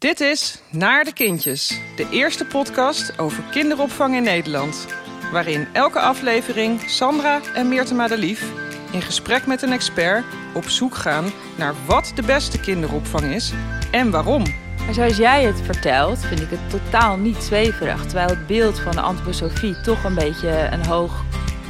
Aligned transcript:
Dit 0.00 0.20
is 0.20 0.62
Naar 0.70 1.04
de 1.04 1.12
Kindjes, 1.12 1.80
de 1.96 2.08
eerste 2.10 2.44
podcast 2.44 3.18
over 3.18 3.42
kinderopvang 3.50 4.14
in 4.14 4.22
Nederland. 4.22 4.86
Waarin 5.32 5.66
elke 5.72 5.98
aflevering 5.98 6.80
Sandra 6.80 7.40
en 7.54 7.68
Meerte 7.68 7.94
Madelief 7.94 8.52
in 8.92 9.02
gesprek 9.02 9.46
met 9.46 9.62
een 9.62 9.72
expert 9.72 10.24
op 10.54 10.64
zoek 10.64 10.94
gaan 10.94 11.24
naar 11.58 11.74
wat 11.86 12.12
de 12.14 12.22
beste 12.22 12.60
kinderopvang 12.60 13.24
is 13.24 13.52
en 13.90 14.10
waarom. 14.10 14.42
Maar 14.84 14.94
zoals 14.94 15.16
jij 15.16 15.44
het 15.44 15.60
vertelt, 15.60 16.18
vind 16.18 16.40
ik 16.40 16.50
het 16.50 16.70
totaal 16.70 17.16
niet 17.16 17.42
zweverig. 17.42 18.02
Terwijl 18.06 18.28
het 18.28 18.46
beeld 18.46 18.78
van 18.78 18.92
de 18.92 19.00
antroposofie 19.00 19.80
toch 19.80 20.04
een 20.04 20.14
beetje 20.14 20.68
een 20.70 20.86
hoog 20.86 21.24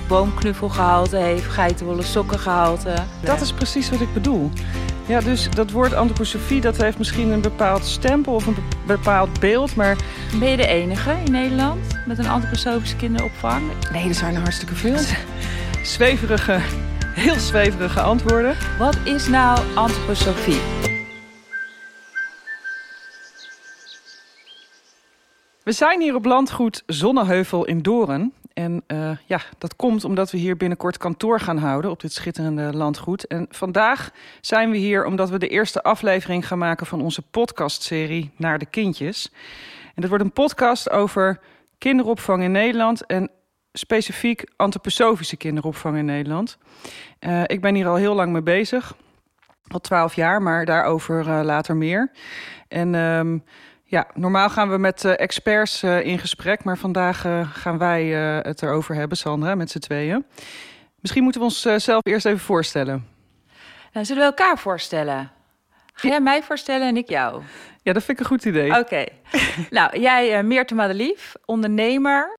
boomknuffelgehalte 0.08 1.16
heeft, 1.16 1.44
geitenwolle 1.44 2.02
sokkengehalte. 2.02 2.94
Dat 3.22 3.40
is 3.40 3.52
precies 3.52 3.90
wat 3.90 4.00
ik 4.00 4.12
bedoel. 4.12 4.50
Ja, 5.06 5.20
dus 5.20 5.50
dat 5.50 5.70
woord 5.70 5.94
antroposofie 5.94 6.60
dat 6.60 6.76
heeft 6.76 6.98
misschien 6.98 7.30
een 7.30 7.40
bepaald 7.40 7.84
stempel 7.84 8.34
of 8.34 8.46
een 8.46 8.56
bepaald 8.86 9.40
beeld, 9.40 9.76
maar... 9.76 9.96
Ben 10.38 10.48
je 10.48 10.56
de 10.56 10.66
enige 10.66 11.12
in 11.24 11.32
Nederland 11.32 11.78
met 12.06 12.18
een 12.18 12.28
antroposofische 12.28 12.96
kinderopvang? 12.96 13.62
Nee, 13.92 14.08
er 14.08 14.14
zijn 14.14 14.34
er 14.34 14.40
hartstikke 14.40 14.74
veel. 14.74 14.98
Zweverige, 15.82 16.58
heel 17.14 17.38
zweverige 17.38 18.00
antwoorden. 18.00 18.56
Wat 18.78 18.96
is 19.04 19.28
nou 19.28 19.60
antroposofie? 19.74 20.60
We 25.62 25.72
zijn 25.72 26.00
hier 26.00 26.14
op 26.14 26.24
landgoed 26.24 26.82
Zonneheuvel 26.86 27.64
in 27.64 27.82
Doren. 27.82 28.32
En 28.52 28.82
uh, 28.86 29.10
ja, 29.26 29.40
dat 29.58 29.76
komt 29.76 30.04
omdat 30.04 30.30
we 30.30 30.38
hier 30.38 30.56
binnenkort 30.56 30.96
kantoor 30.96 31.40
gaan 31.40 31.58
houden 31.58 31.90
op 31.90 32.00
dit 32.00 32.12
schitterende 32.12 32.76
landgoed. 32.76 33.26
En 33.26 33.46
vandaag 33.50 34.10
zijn 34.40 34.70
we 34.70 34.76
hier 34.76 35.04
omdat 35.04 35.30
we 35.30 35.38
de 35.38 35.48
eerste 35.48 35.82
aflevering 35.82 36.46
gaan 36.46 36.58
maken 36.58 36.86
van 36.86 37.00
onze 37.00 37.22
podcastserie 37.22 38.30
Naar 38.36 38.58
de 38.58 38.66
Kindjes. 38.66 39.32
En 39.94 40.00
dat 40.00 40.08
wordt 40.08 40.24
een 40.24 40.32
podcast 40.32 40.90
over 40.90 41.40
kinderopvang 41.78 42.42
in 42.42 42.52
Nederland 42.52 43.06
en 43.06 43.30
specifiek 43.72 44.44
antroposofische 44.56 45.36
kinderopvang 45.36 45.96
in 45.96 46.04
Nederland. 46.04 46.58
Uh, 47.20 47.42
ik 47.46 47.60
ben 47.60 47.74
hier 47.74 47.88
al 47.88 47.94
heel 47.94 48.14
lang 48.14 48.32
mee 48.32 48.42
bezig, 48.42 48.94
al 49.66 49.80
twaalf 49.80 50.14
jaar, 50.14 50.42
maar 50.42 50.64
daarover 50.64 51.26
uh, 51.26 51.40
later 51.42 51.76
meer. 51.76 52.10
En... 52.68 52.94
Um, 52.94 53.44
ja, 53.90 54.06
normaal 54.14 54.50
gaan 54.50 54.70
we 54.70 54.78
met 54.78 55.04
uh, 55.04 55.12
experts 55.16 55.82
uh, 55.82 56.04
in 56.04 56.18
gesprek, 56.18 56.64
maar 56.64 56.78
vandaag 56.78 57.24
uh, 57.24 57.50
gaan 57.52 57.78
wij 57.78 58.06
het 58.42 58.62
erover 58.62 58.94
hebben, 58.94 59.16
Sandra, 59.16 59.54
met 59.54 59.70
z'n 59.70 59.78
tweeën. 59.78 60.26
Misschien 61.00 61.22
moeten 61.22 61.40
we 61.40 61.46
ons 61.46 61.60
zelf 61.84 62.04
eerst 62.04 62.26
even 62.26 62.40
voorstellen. 62.40 63.06
Nou, 63.92 64.06
zullen 64.06 64.22
we 64.22 64.28
elkaar 64.28 64.58
voorstellen? 64.58 65.30
Ga 65.92 66.08
jij 66.08 66.20
mij 66.20 66.42
voorstellen 66.42 66.88
en 66.88 66.96
ik 66.96 67.08
jou? 67.08 67.42
Ja, 67.82 67.92
dat 67.92 68.04
vind 68.04 68.18
ik 68.18 68.24
een 68.24 68.30
goed 68.30 68.44
idee. 68.44 68.70
Oké. 68.70 68.78
Okay. 68.78 69.08
nou, 69.70 70.00
jij 70.00 70.42
Meerte 70.42 70.74
Madelief, 70.74 71.32
ondernemer. 71.44 72.38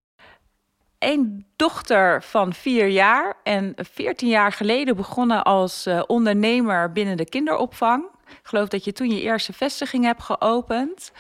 Een 1.00 1.46
dochter 1.56 2.24
van 2.24 2.54
vier 2.54 2.88
jaar 2.88 3.34
en 3.44 3.74
veertien 3.76 4.30
jaar 4.30 4.52
geleden 4.52 4.96
begonnen 4.96 5.44
als 5.44 5.90
ondernemer 6.08 6.92
binnen 6.92 7.18
de 7.18 7.30
kinderopvang. 7.30 8.04
Ik 8.32 8.48
geloof 8.48 8.68
dat 8.68 8.84
je 8.84 8.94
toen 8.94 9.10
je 9.10 9.22
eerste 9.22 9.54
vestiging 9.54 10.06
hebt 10.06 10.24
geopend. 10.24 11.12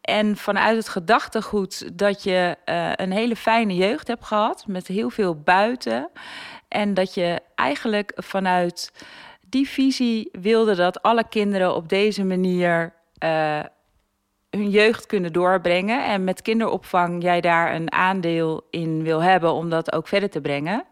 En 0.00 0.36
vanuit 0.36 0.76
het 0.76 0.88
gedachtegoed 0.88 1.98
dat 1.98 2.22
je 2.22 2.56
uh, 2.66 2.92
een 2.94 3.12
hele 3.12 3.36
fijne 3.36 3.74
jeugd 3.74 4.08
hebt 4.08 4.24
gehad, 4.24 4.64
met 4.66 4.86
heel 4.86 5.10
veel 5.10 5.40
buiten. 5.40 6.10
En 6.68 6.94
dat 6.94 7.14
je 7.14 7.40
eigenlijk 7.54 8.12
vanuit 8.16 8.92
die 9.40 9.68
visie 9.68 10.28
wilde 10.32 10.74
dat 10.74 11.02
alle 11.02 11.28
kinderen 11.28 11.74
op 11.74 11.88
deze 11.88 12.24
manier 12.24 12.94
uh, 13.24 13.60
hun 14.50 14.70
jeugd 14.70 15.06
kunnen 15.06 15.32
doorbrengen. 15.32 16.04
En 16.04 16.24
met 16.24 16.42
kinderopvang 16.42 17.22
jij 17.22 17.40
daar 17.40 17.74
een 17.74 17.92
aandeel 17.92 18.66
in 18.70 19.02
wil 19.02 19.22
hebben 19.22 19.52
om 19.52 19.70
dat 19.70 19.92
ook 19.92 20.08
verder 20.08 20.30
te 20.30 20.40
brengen. 20.40 20.84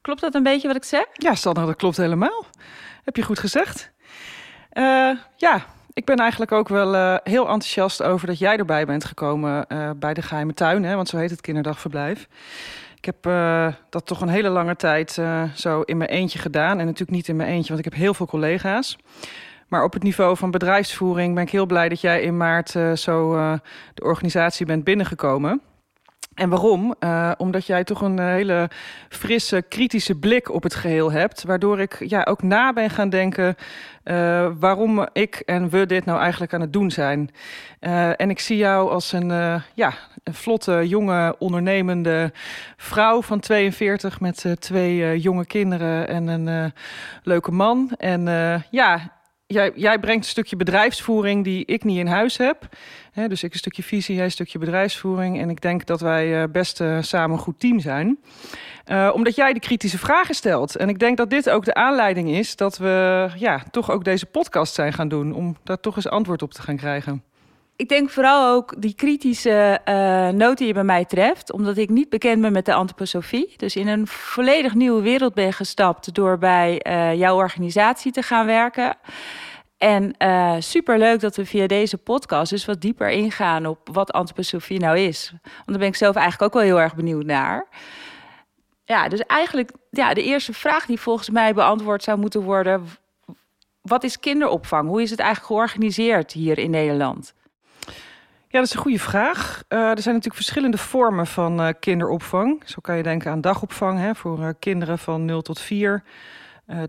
Klopt 0.00 0.20
dat 0.20 0.34
een 0.34 0.42
beetje 0.42 0.66
wat 0.66 0.76
ik 0.76 0.84
zeg? 0.84 1.06
Ja, 1.12 1.34
Sandra, 1.34 1.66
dat 1.66 1.76
klopt 1.76 1.96
helemaal. 1.96 2.44
Heb 3.04 3.16
je 3.16 3.22
goed 3.22 3.38
gezegd. 3.38 3.92
Uh, 4.74 5.10
ja, 5.36 5.64
ik 5.92 6.04
ben 6.04 6.16
eigenlijk 6.16 6.52
ook 6.52 6.68
wel 6.68 6.94
uh, 6.94 7.16
heel 7.22 7.42
enthousiast 7.42 8.02
over 8.02 8.26
dat 8.26 8.38
jij 8.38 8.56
erbij 8.56 8.86
bent 8.86 9.04
gekomen 9.04 9.64
uh, 9.68 9.90
bij 9.96 10.14
de 10.14 10.22
Geheime 10.22 10.54
Tuin, 10.54 10.84
hè, 10.84 10.94
want 10.94 11.08
zo 11.08 11.16
heet 11.16 11.30
het 11.30 11.40
kinderdagverblijf. 11.40 12.28
Ik 12.96 13.04
heb 13.04 13.22
dat 13.90 14.06
toch 14.06 14.20
een 14.20 14.28
hele 14.28 14.48
lange 14.48 14.76
tijd 14.76 15.20
zo 15.54 15.80
in 15.80 15.96
mijn 15.96 16.10
eentje 16.10 16.38
gedaan. 16.38 16.78
En 16.78 16.84
natuurlijk 16.84 17.10
niet 17.10 17.28
in 17.28 17.36
mijn 17.36 17.48
eentje, 17.48 17.68
want 17.74 17.86
ik 17.86 17.92
heb 17.92 18.00
heel 18.00 18.14
veel 18.14 18.26
collega's. 18.26 18.98
Maar 19.68 19.84
op 19.84 19.92
het 19.92 20.02
niveau 20.02 20.36
van 20.36 20.50
bedrijfsvoering 20.50 21.34
ben 21.34 21.42
ik 21.42 21.50
heel 21.50 21.66
blij 21.66 21.88
dat 21.88 22.00
jij 22.00 22.22
in 22.22 22.36
maart 22.36 22.70
zo 22.94 23.32
de 23.94 24.02
organisatie 24.02 24.66
bent 24.66 24.84
binnengekomen. 24.84 25.60
En 26.34 26.48
waarom? 26.48 26.94
Uh, 27.00 27.32
omdat 27.36 27.66
jij 27.66 27.84
toch 27.84 28.00
een 28.00 28.18
hele 28.18 28.70
frisse, 29.08 29.64
kritische 29.68 30.14
blik 30.14 30.50
op 30.50 30.62
het 30.62 30.74
geheel 30.74 31.12
hebt. 31.12 31.44
Waardoor 31.44 31.80
ik 31.80 32.04
ja, 32.08 32.22
ook 32.22 32.42
na 32.42 32.72
ben 32.72 32.90
gaan 32.90 33.08
denken 33.08 33.56
uh, 34.04 34.50
waarom 34.58 35.06
ik 35.12 35.34
en 35.34 35.68
we 35.68 35.86
dit 35.86 36.04
nou 36.04 36.20
eigenlijk 36.20 36.52
aan 36.54 36.60
het 36.60 36.72
doen 36.72 36.90
zijn. 36.90 37.30
En 38.16 38.30
ik 38.30 38.38
zie 38.38 38.56
jou 38.56 38.90
als 38.90 39.12
een, 39.12 39.28
ja, 39.74 39.92
een 40.22 40.34
vlotte, 40.34 40.88
jonge, 40.88 41.36
ondernemende 41.38 42.32
vrouw 42.76 43.22
van 43.22 43.40
42 43.40 44.20
met 44.20 44.46
twee 44.58 45.20
jonge 45.20 45.46
kinderen 45.46 46.08
en 46.08 46.26
een 46.26 46.72
leuke 47.22 47.52
man. 47.52 47.92
En 47.96 48.24
ja, 48.70 49.12
jij, 49.46 49.72
jij 49.74 49.98
brengt 49.98 50.24
een 50.24 50.30
stukje 50.30 50.56
bedrijfsvoering 50.56 51.44
die 51.44 51.64
ik 51.64 51.84
niet 51.84 51.98
in 51.98 52.06
huis 52.06 52.36
heb. 52.36 52.68
Dus 53.14 53.42
ik 53.42 53.52
een 53.52 53.58
stukje 53.58 53.82
visie, 53.82 54.14
jij 54.14 54.24
een 54.24 54.30
stukje 54.30 54.58
bedrijfsvoering. 54.58 55.40
En 55.40 55.50
ik 55.50 55.60
denk 55.60 55.86
dat 55.86 56.00
wij 56.00 56.42
uh, 56.42 56.44
best 56.52 56.80
uh, 56.80 56.98
samen 57.00 57.36
een 57.36 57.42
goed 57.42 57.60
team 57.60 57.80
zijn. 57.80 58.18
Uh, 58.86 59.10
omdat 59.14 59.34
jij 59.34 59.52
de 59.52 59.60
kritische 59.60 59.98
vragen 59.98 60.34
stelt. 60.34 60.76
En 60.76 60.88
ik 60.88 60.98
denk 60.98 61.16
dat 61.16 61.30
dit 61.30 61.50
ook 61.50 61.64
de 61.64 61.74
aanleiding 61.74 62.28
is 62.30 62.56
dat 62.56 62.78
we 62.78 63.28
ja, 63.36 63.62
toch 63.70 63.90
ook 63.90 64.04
deze 64.04 64.26
podcast 64.26 64.74
zijn 64.74 64.92
gaan 64.92 65.08
doen. 65.08 65.32
Om 65.32 65.56
daar 65.62 65.80
toch 65.80 65.96
eens 65.96 66.08
antwoord 66.08 66.42
op 66.42 66.52
te 66.52 66.62
gaan 66.62 66.76
krijgen. 66.76 67.22
Ik 67.76 67.88
denk 67.88 68.10
vooral 68.10 68.54
ook 68.54 68.74
die 68.78 68.94
kritische 68.94 69.80
uh, 69.84 70.28
noot 70.28 70.58
die 70.58 70.66
je 70.66 70.72
bij 70.72 70.84
mij 70.84 71.04
treft, 71.04 71.52
omdat 71.52 71.76
ik 71.76 71.88
niet 71.88 72.08
bekend 72.08 72.40
ben 72.40 72.52
met 72.52 72.66
de 72.66 72.74
antroposofie. 72.74 73.54
Dus 73.56 73.76
in 73.76 73.88
een 73.88 74.06
volledig 74.06 74.74
nieuwe 74.74 75.02
wereld 75.02 75.34
ben 75.34 75.52
gestapt 75.52 76.14
door 76.14 76.38
bij 76.38 76.80
jouw 77.16 77.36
organisatie 77.36 78.12
te 78.12 78.22
gaan 78.22 78.46
werken. 78.46 78.96
En 79.84 80.14
uh, 80.18 80.54
superleuk 80.58 81.20
dat 81.20 81.36
we 81.36 81.46
via 81.46 81.66
deze 81.66 81.98
podcast 81.98 82.50
dus 82.50 82.64
wat 82.64 82.80
dieper 82.80 83.10
ingaan 83.10 83.66
op 83.66 83.88
wat 83.92 84.12
antroposofie 84.12 84.80
nou 84.80 84.98
is. 84.98 85.30
Want 85.42 85.66
daar 85.66 85.78
ben 85.78 85.88
ik 85.88 85.96
zelf 85.96 86.16
eigenlijk 86.16 86.54
ook 86.54 86.62
wel 86.62 86.70
heel 86.70 86.80
erg 86.80 86.94
benieuwd 86.94 87.24
naar. 87.24 87.66
Ja, 88.84 89.08
dus 89.08 89.20
eigenlijk 89.20 89.70
ja, 89.90 90.14
de 90.14 90.22
eerste 90.22 90.52
vraag 90.52 90.86
die 90.86 91.00
volgens 91.00 91.30
mij 91.30 91.54
beantwoord 91.54 92.02
zou 92.02 92.18
moeten 92.18 92.42
worden... 92.42 92.86
wat 93.82 94.04
is 94.04 94.20
kinderopvang? 94.20 94.88
Hoe 94.88 95.02
is 95.02 95.10
het 95.10 95.20
eigenlijk 95.20 95.52
georganiseerd 95.52 96.32
hier 96.32 96.58
in 96.58 96.70
Nederland? 96.70 97.34
Ja, 98.48 98.58
dat 98.60 98.64
is 98.64 98.74
een 98.74 98.80
goede 98.80 98.98
vraag. 98.98 99.62
Uh, 99.68 99.78
er 99.78 100.02
zijn 100.02 100.14
natuurlijk 100.14 100.34
verschillende 100.34 100.78
vormen 100.78 101.26
van 101.26 101.60
uh, 101.60 101.68
kinderopvang. 101.80 102.62
Zo 102.64 102.76
kan 102.80 102.96
je 102.96 103.02
denken 103.02 103.30
aan 103.30 103.40
dagopvang 103.40 103.98
hè, 103.98 104.14
voor 104.14 104.54
kinderen 104.58 104.98
van 104.98 105.24
0 105.24 105.42
tot 105.42 105.60
4. 105.60 106.02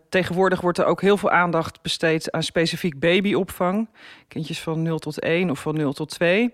Tegenwoordig 0.09 0.62
wordt 0.62 0.78
er 0.78 0.86
ook 0.86 1.02
heel 1.02 1.18
veel 1.18 1.31
aandacht 1.31 1.81
besteed 1.81 2.31
aan 2.31 2.44
specifiek 2.44 3.00
babyopvang. 3.00 3.90
Kindjes 4.28 4.62
van 4.62 4.81
0 4.81 5.00
tot 5.00 5.19
1 5.19 5.50
of 5.50 5.59
van 5.59 5.75
0 5.75 5.94
tot 5.94 6.09
2. 6.09 6.53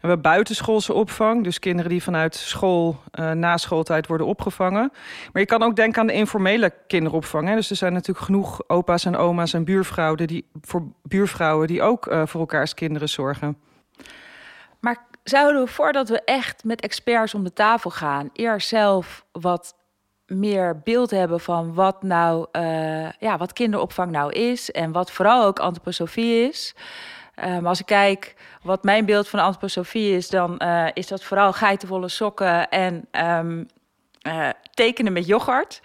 We 0.00 0.06
hebben 0.06 0.22
buitenschoolse 0.22 0.92
opvang, 0.92 1.44
dus 1.44 1.58
kinderen 1.58 1.90
die 1.90 2.02
vanuit 2.02 2.34
school 2.34 3.00
na 3.34 3.56
schooltijd 3.56 4.06
worden 4.06 4.26
opgevangen. 4.26 4.92
Maar 5.32 5.42
je 5.42 5.48
kan 5.48 5.62
ook 5.62 5.76
denken 5.76 6.00
aan 6.00 6.06
de 6.06 6.12
informele 6.12 6.74
kinderopvang. 6.86 7.48
Hè. 7.48 7.54
Dus 7.54 7.70
er 7.70 7.76
zijn 7.76 7.92
natuurlijk 7.92 8.26
genoeg 8.26 8.62
opa's 8.66 9.04
en 9.04 9.16
oma's 9.16 9.52
en 9.52 9.64
buurvrouwen 9.64 10.26
die, 10.26 10.48
voor 10.60 10.82
buurvrouwen 11.02 11.66
die 11.66 11.82
ook 11.82 12.04
voor 12.24 12.40
elkaars 12.40 12.74
kinderen 12.74 13.08
zorgen. 13.08 13.58
Maar 14.80 15.06
zouden 15.22 15.64
we 15.64 15.70
voordat 15.70 16.08
we 16.08 16.24
echt 16.24 16.64
met 16.64 16.80
experts 16.80 17.34
om 17.34 17.44
de 17.44 17.52
tafel 17.52 17.90
gaan, 17.90 18.30
eerst 18.32 18.68
zelf 18.68 19.24
wat 19.32 19.76
meer 20.28 20.80
beeld 20.84 21.10
hebben 21.10 21.40
van 21.40 21.74
wat 21.74 22.02
nou, 22.02 22.46
uh, 22.52 23.10
ja, 23.10 23.36
wat 23.36 23.52
kinderopvang 23.52 24.10
nou 24.10 24.32
is 24.32 24.70
en 24.70 24.92
wat 24.92 25.10
vooral 25.10 25.44
ook 25.44 25.58
antroposofie 25.58 26.48
is. 26.48 26.74
Um, 27.44 27.66
als 27.66 27.80
ik 27.80 27.86
kijk 27.86 28.34
wat 28.62 28.84
mijn 28.84 29.04
beeld 29.04 29.28
van 29.28 29.40
antroposofie 29.40 30.16
is, 30.16 30.28
dan 30.28 30.60
uh, 30.62 30.86
is 30.92 31.06
dat 31.06 31.24
vooral 31.24 31.52
geitenvolle 31.52 32.08
sokken 32.08 32.68
en 32.68 33.08
um, 33.10 33.68
uh, 34.26 34.48
tekenen 34.74 35.12
met 35.12 35.26
yoghurt. 35.26 35.80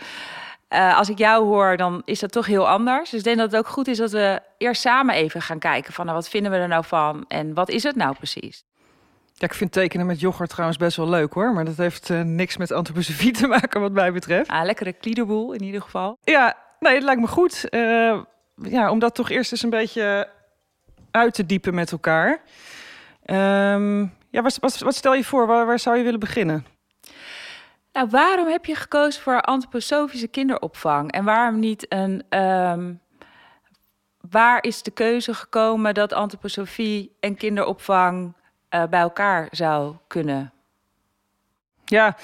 Als 0.95 1.09
ik 1.09 1.17
jou 1.17 1.45
hoor, 1.45 1.77
dan 1.77 2.01
is 2.05 2.19
dat 2.19 2.31
toch 2.31 2.45
heel 2.45 2.69
anders. 2.69 3.09
Dus 3.09 3.19
ik 3.19 3.25
denk 3.25 3.37
dat 3.37 3.51
het 3.51 3.59
ook 3.59 3.67
goed 3.67 3.87
is 3.87 3.97
dat 3.97 4.11
we 4.11 4.41
eerst 4.57 4.81
samen 4.81 5.15
even 5.15 5.41
gaan 5.41 5.59
kijken 5.59 5.93
van 5.93 6.05
nou, 6.05 6.17
wat 6.17 6.29
vinden 6.29 6.51
we 6.51 6.57
er 6.57 6.67
nou 6.67 6.83
van 6.85 7.25
en 7.27 7.53
wat 7.53 7.69
is 7.69 7.83
het 7.83 7.95
nou 7.95 8.15
precies? 8.15 8.63
Ja, 9.33 9.47
ik 9.47 9.53
vind 9.53 9.71
tekenen 9.71 10.05
met 10.05 10.19
yoghurt 10.19 10.49
trouwens 10.49 10.77
best 10.77 10.97
wel 10.97 11.09
leuk 11.09 11.33
hoor. 11.33 11.53
Maar 11.53 11.65
dat 11.65 11.77
heeft 11.77 12.09
uh, 12.09 12.21
niks 12.21 12.57
met 12.57 12.71
antroposofie 12.71 13.31
te 13.31 13.47
maken 13.47 13.81
wat 13.81 13.91
mij 13.91 14.13
betreft. 14.13 14.49
Ah, 14.49 14.65
lekkere 14.65 14.93
kliederboel 14.93 15.53
in 15.53 15.63
ieder 15.63 15.81
geval. 15.81 16.17
Ja, 16.23 16.57
nee, 16.79 16.93
het 16.93 17.03
lijkt 17.03 17.21
me 17.21 17.27
goed. 17.27 17.65
Uh, 17.69 18.21
ja, 18.55 18.91
om 18.91 18.99
dat 18.99 19.15
toch 19.15 19.29
eerst 19.29 19.51
eens 19.51 19.63
een 19.63 19.69
beetje 19.69 20.29
uit 21.11 21.33
te 21.33 21.45
diepen 21.45 21.73
met 21.73 21.91
elkaar. 21.91 22.41
Ehm, 23.25 23.99
ja, 24.29 24.41
wat, 24.41 24.57
wat, 24.59 24.77
wat, 24.77 24.95
stel 24.95 25.13
je 25.13 25.23
voor? 25.23 25.47
Waar, 25.47 25.65
waar 25.65 25.79
zou 25.79 25.97
je 25.97 26.03
willen 26.03 26.19
beginnen? 26.19 26.65
Nou, 27.93 28.07
waarom 28.09 28.47
heb 28.47 28.65
je 28.65 28.75
gekozen 28.75 29.21
voor 29.21 29.41
antroposofische 29.41 30.27
kinderopvang? 30.27 31.11
En 31.11 31.23
waarom 31.23 31.59
niet 31.59 31.85
een. 31.89 32.23
Um, 32.39 33.01
waar 34.29 34.63
is 34.63 34.83
de 34.83 34.91
keuze 34.91 35.33
gekomen 35.33 35.93
dat 35.93 36.13
antroposofie 36.13 37.15
en 37.19 37.35
kinderopvang 37.35 38.33
uh, 38.75 38.83
bij 38.89 38.99
elkaar 38.99 39.47
zou 39.51 39.95
kunnen 40.07 40.53
ja, 41.85 42.15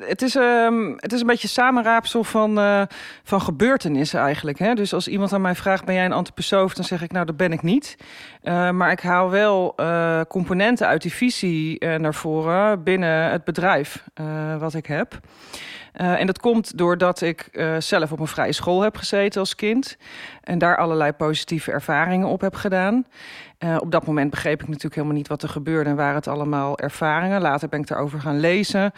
het 0.00 0.22
is, 0.22 0.34
um, 0.34 0.94
het 0.96 1.12
is 1.12 1.20
een 1.20 1.26
beetje 1.26 1.48
samenraapsel 1.48 2.24
van, 2.24 2.58
uh, 2.58 2.82
van 3.22 3.40
gebeurtenissen 3.40 4.20
eigenlijk. 4.20 4.58
Hè? 4.58 4.74
Dus 4.74 4.92
als 4.92 5.08
iemand 5.08 5.32
aan 5.32 5.40
mij 5.40 5.54
vraagt, 5.54 5.84
ben 5.84 5.94
jij 5.94 6.04
een 6.04 6.12
antipersoon? 6.12 6.70
Dan 6.74 6.84
zeg 6.84 7.02
ik, 7.02 7.12
nou, 7.12 7.26
dat 7.26 7.36
ben 7.36 7.52
ik 7.52 7.62
niet. 7.62 7.96
Uh, 8.42 8.70
maar 8.70 8.90
ik 8.90 9.00
haal 9.00 9.30
wel 9.30 9.74
componenten 10.28 10.86
uit 10.86 11.02
die 11.02 11.12
visie 11.12 11.86
naar 11.86 12.14
voren 12.14 12.82
binnen 12.82 13.30
het 13.30 13.44
bedrijf 13.44 14.04
wat 14.58 14.74
ik 14.74 14.86
heb. 14.86 15.20
Uh, 16.00 16.20
en 16.20 16.26
dat 16.26 16.38
komt 16.38 16.78
doordat 16.78 17.20
ik 17.20 17.48
uh, 17.52 17.76
zelf 17.78 18.12
op 18.12 18.20
een 18.20 18.26
vrije 18.26 18.52
school 18.52 18.82
heb 18.82 18.96
gezeten 18.96 19.40
als 19.40 19.54
kind. 19.54 19.96
En 20.40 20.58
daar 20.58 20.76
allerlei 20.76 21.12
positieve 21.12 21.72
ervaringen 21.72 22.28
op 22.28 22.40
heb 22.40 22.54
gedaan. 22.54 23.06
Uh, 23.58 23.76
op 23.80 23.90
dat 23.90 24.06
moment 24.06 24.30
begreep 24.30 24.60
ik 24.60 24.66
natuurlijk 24.66 24.94
helemaal 24.94 25.16
niet 25.16 25.28
wat 25.28 25.42
er 25.42 25.48
gebeurde 25.48 25.90
en 25.90 25.96
waren 25.96 26.14
het 26.14 26.28
allemaal 26.28 26.78
ervaringen. 26.78 27.40
Later 27.40 27.68
ben 27.68 27.80
ik 27.80 27.86
daarover 27.86 28.20
gaan 28.20 28.40
lezen, 28.40 28.92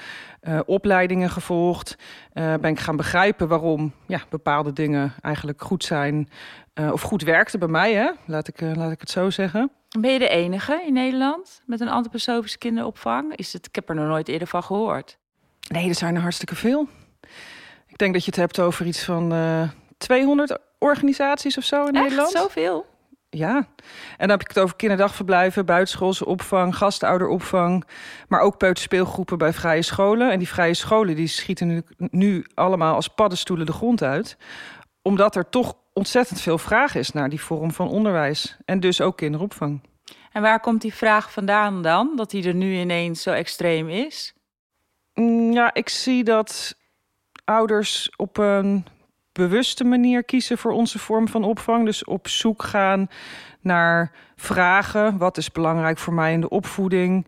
opleidingen 0.67 1.31
gevolgd. 1.31 1.97
ben 2.33 2.65
ik 2.65 2.81
gaan 2.81 2.97
begrijpen 2.97 3.49
waarom 3.49 3.93
ja, 4.07 4.21
bepaalde 4.31 4.73
dingen 4.73 5.15
eigenlijk 5.21 5.63
goed 5.63 5.85
zijn 5.85 6.29
of 6.93 7.01
goed 7.01 7.23
werkten 7.23 7.59
bij 7.59 7.69
mij. 7.69 7.95
Hè? 7.95 8.11
Laat, 8.27 8.49
ik, 8.49 8.61
laat 8.61 8.93
ik 8.93 9.01
het 9.01 9.11
zo 9.11 9.31
zeggen. 9.31 9.71
Ben 9.99 10.13
je 10.13 10.19
de 10.19 10.29
enige 10.29 10.83
in 10.87 10.93
Nederland 10.93 11.63
met 11.67 11.81
een 11.81 11.89
antroposofische 11.89 12.59
kinderopvang? 12.59 13.37
Is 13.37 13.53
het, 13.53 13.67
ik 13.67 13.75
heb 13.75 13.89
er 13.89 13.95
nog 13.95 14.07
nooit 14.07 14.29
eerder 14.29 14.49
van 14.49 14.63
gehoord. 14.63 15.19
Nee, 15.69 15.89
er 15.89 15.95
zijn 15.95 16.15
er 16.15 16.21
hartstikke 16.21 16.55
veel. 16.55 16.89
Ik 17.87 17.99
denk 17.99 18.13
dat 18.13 18.25
je 18.25 18.31
het 18.31 18.41
hebt 18.41 18.61
over 18.61 18.87
iets 18.87 19.05
van 19.05 19.33
uh, 19.33 19.63
eh, 19.63 19.69
200 19.99 20.59
organisaties 20.79 21.59
of 21.59 21.65
zo 21.65 21.87
in 21.87 21.95
Echt? 21.95 22.03
Nederland. 22.03 22.31
Zoveel? 22.31 22.87
Ja, 23.31 23.57
en 23.57 23.67
dan 24.19 24.31
heb 24.31 24.41
ik 24.41 24.49
het 24.49 24.59
over 24.59 24.77
kinderdagverblijven, 24.77 25.67
buitenschoolse 25.67 26.27
opvang, 26.27 26.77
gastouderopvang, 26.77 27.85
maar 28.29 28.41
ook 28.41 28.57
peuterspeelgroepen 28.57 29.39
bij 29.39 29.53
vrije 29.53 29.83
scholen. 29.83 30.31
En 30.31 30.39
die 30.39 30.49
vrije 30.49 30.75
scholen 30.75 31.17
die 31.17 31.27
schieten 31.27 31.67
nu, 31.67 31.83
nu 31.97 32.47
allemaal 32.55 32.95
als 32.95 33.09
paddenstoelen 33.09 33.67
de 33.67 33.73
grond 33.73 34.03
uit, 34.03 34.37
omdat 35.03 35.37
er 35.37 35.49
toch 35.49 35.75
ontzettend 35.93 36.41
veel 36.41 36.59
vraag 36.59 36.95
is 36.95 37.13
naar 37.13 37.29
die 37.29 37.41
vorm 37.41 37.73
van 37.73 37.89
onderwijs 37.89 38.57
en 38.65 38.81
dus 38.81 39.01
ook 39.01 39.17
kinderopvang. 39.17 39.81
En 40.33 40.43
waar 40.43 40.61
komt 40.61 40.83
die 40.83 40.95
vraag 40.95 41.33
vandaan 41.33 41.83
dan, 41.83 42.13
dat 42.17 42.31
die 42.31 42.49
er 42.49 42.55
nu 42.55 42.75
ineens 42.75 43.23
zo 43.23 43.31
extreem 43.31 43.89
is? 43.89 44.36
Mm, 45.17 45.53
ja, 45.53 45.75
ik 45.75 45.89
zie 45.89 46.25
dat 46.25 46.77
ouders 47.45 48.11
op 48.17 48.39
een 48.39 48.85
bewuste 49.33 49.85
manier 49.85 50.25
kiezen 50.25 50.59
voor 50.59 50.73
onze 50.73 50.99
vorm 50.99 51.29
van 51.29 51.45
opvang. 51.45 51.85
Dus 51.85 52.05
op 52.05 52.29
zoek 52.29 52.63
gaan 52.63 53.09
naar 53.61 54.13
vragen. 54.37 55.19
Wat 55.19 55.37
is 55.37 55.53
belangrijk 55.53 55.99
voor 55.99 56.15
mij 56.15 56.33
in 56.33 56.41
de 56.41 56.49
opvoeding? 56.49 57.27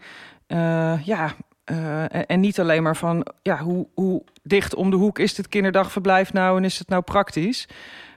Uh, 0.49 1.05
ja, 1.07 1.33
uh, 1.71 2.31
en, 2.31 2.41
niet 2.41 2.61
alleen 2.61 2.83
maar 2.83 2.97
van 2.97 3.27
ja, 3.43 3.59
hoe, 3.59 3.87
hoe 3.95 4.23
dicht 4.43 4.75
om 4.75 4.91
de 4.91 4.97
hoek 4.97 5.19
is 5.19 5.35
dit 5.35 5.49
kinderdagverblijf 5.49 6.33
nou 6.33 6.57
en 6.57 6.65
is 6.65 6.79
het 6.79 6.89
nou 6.89 7.03
praktisch? 7.03 7.69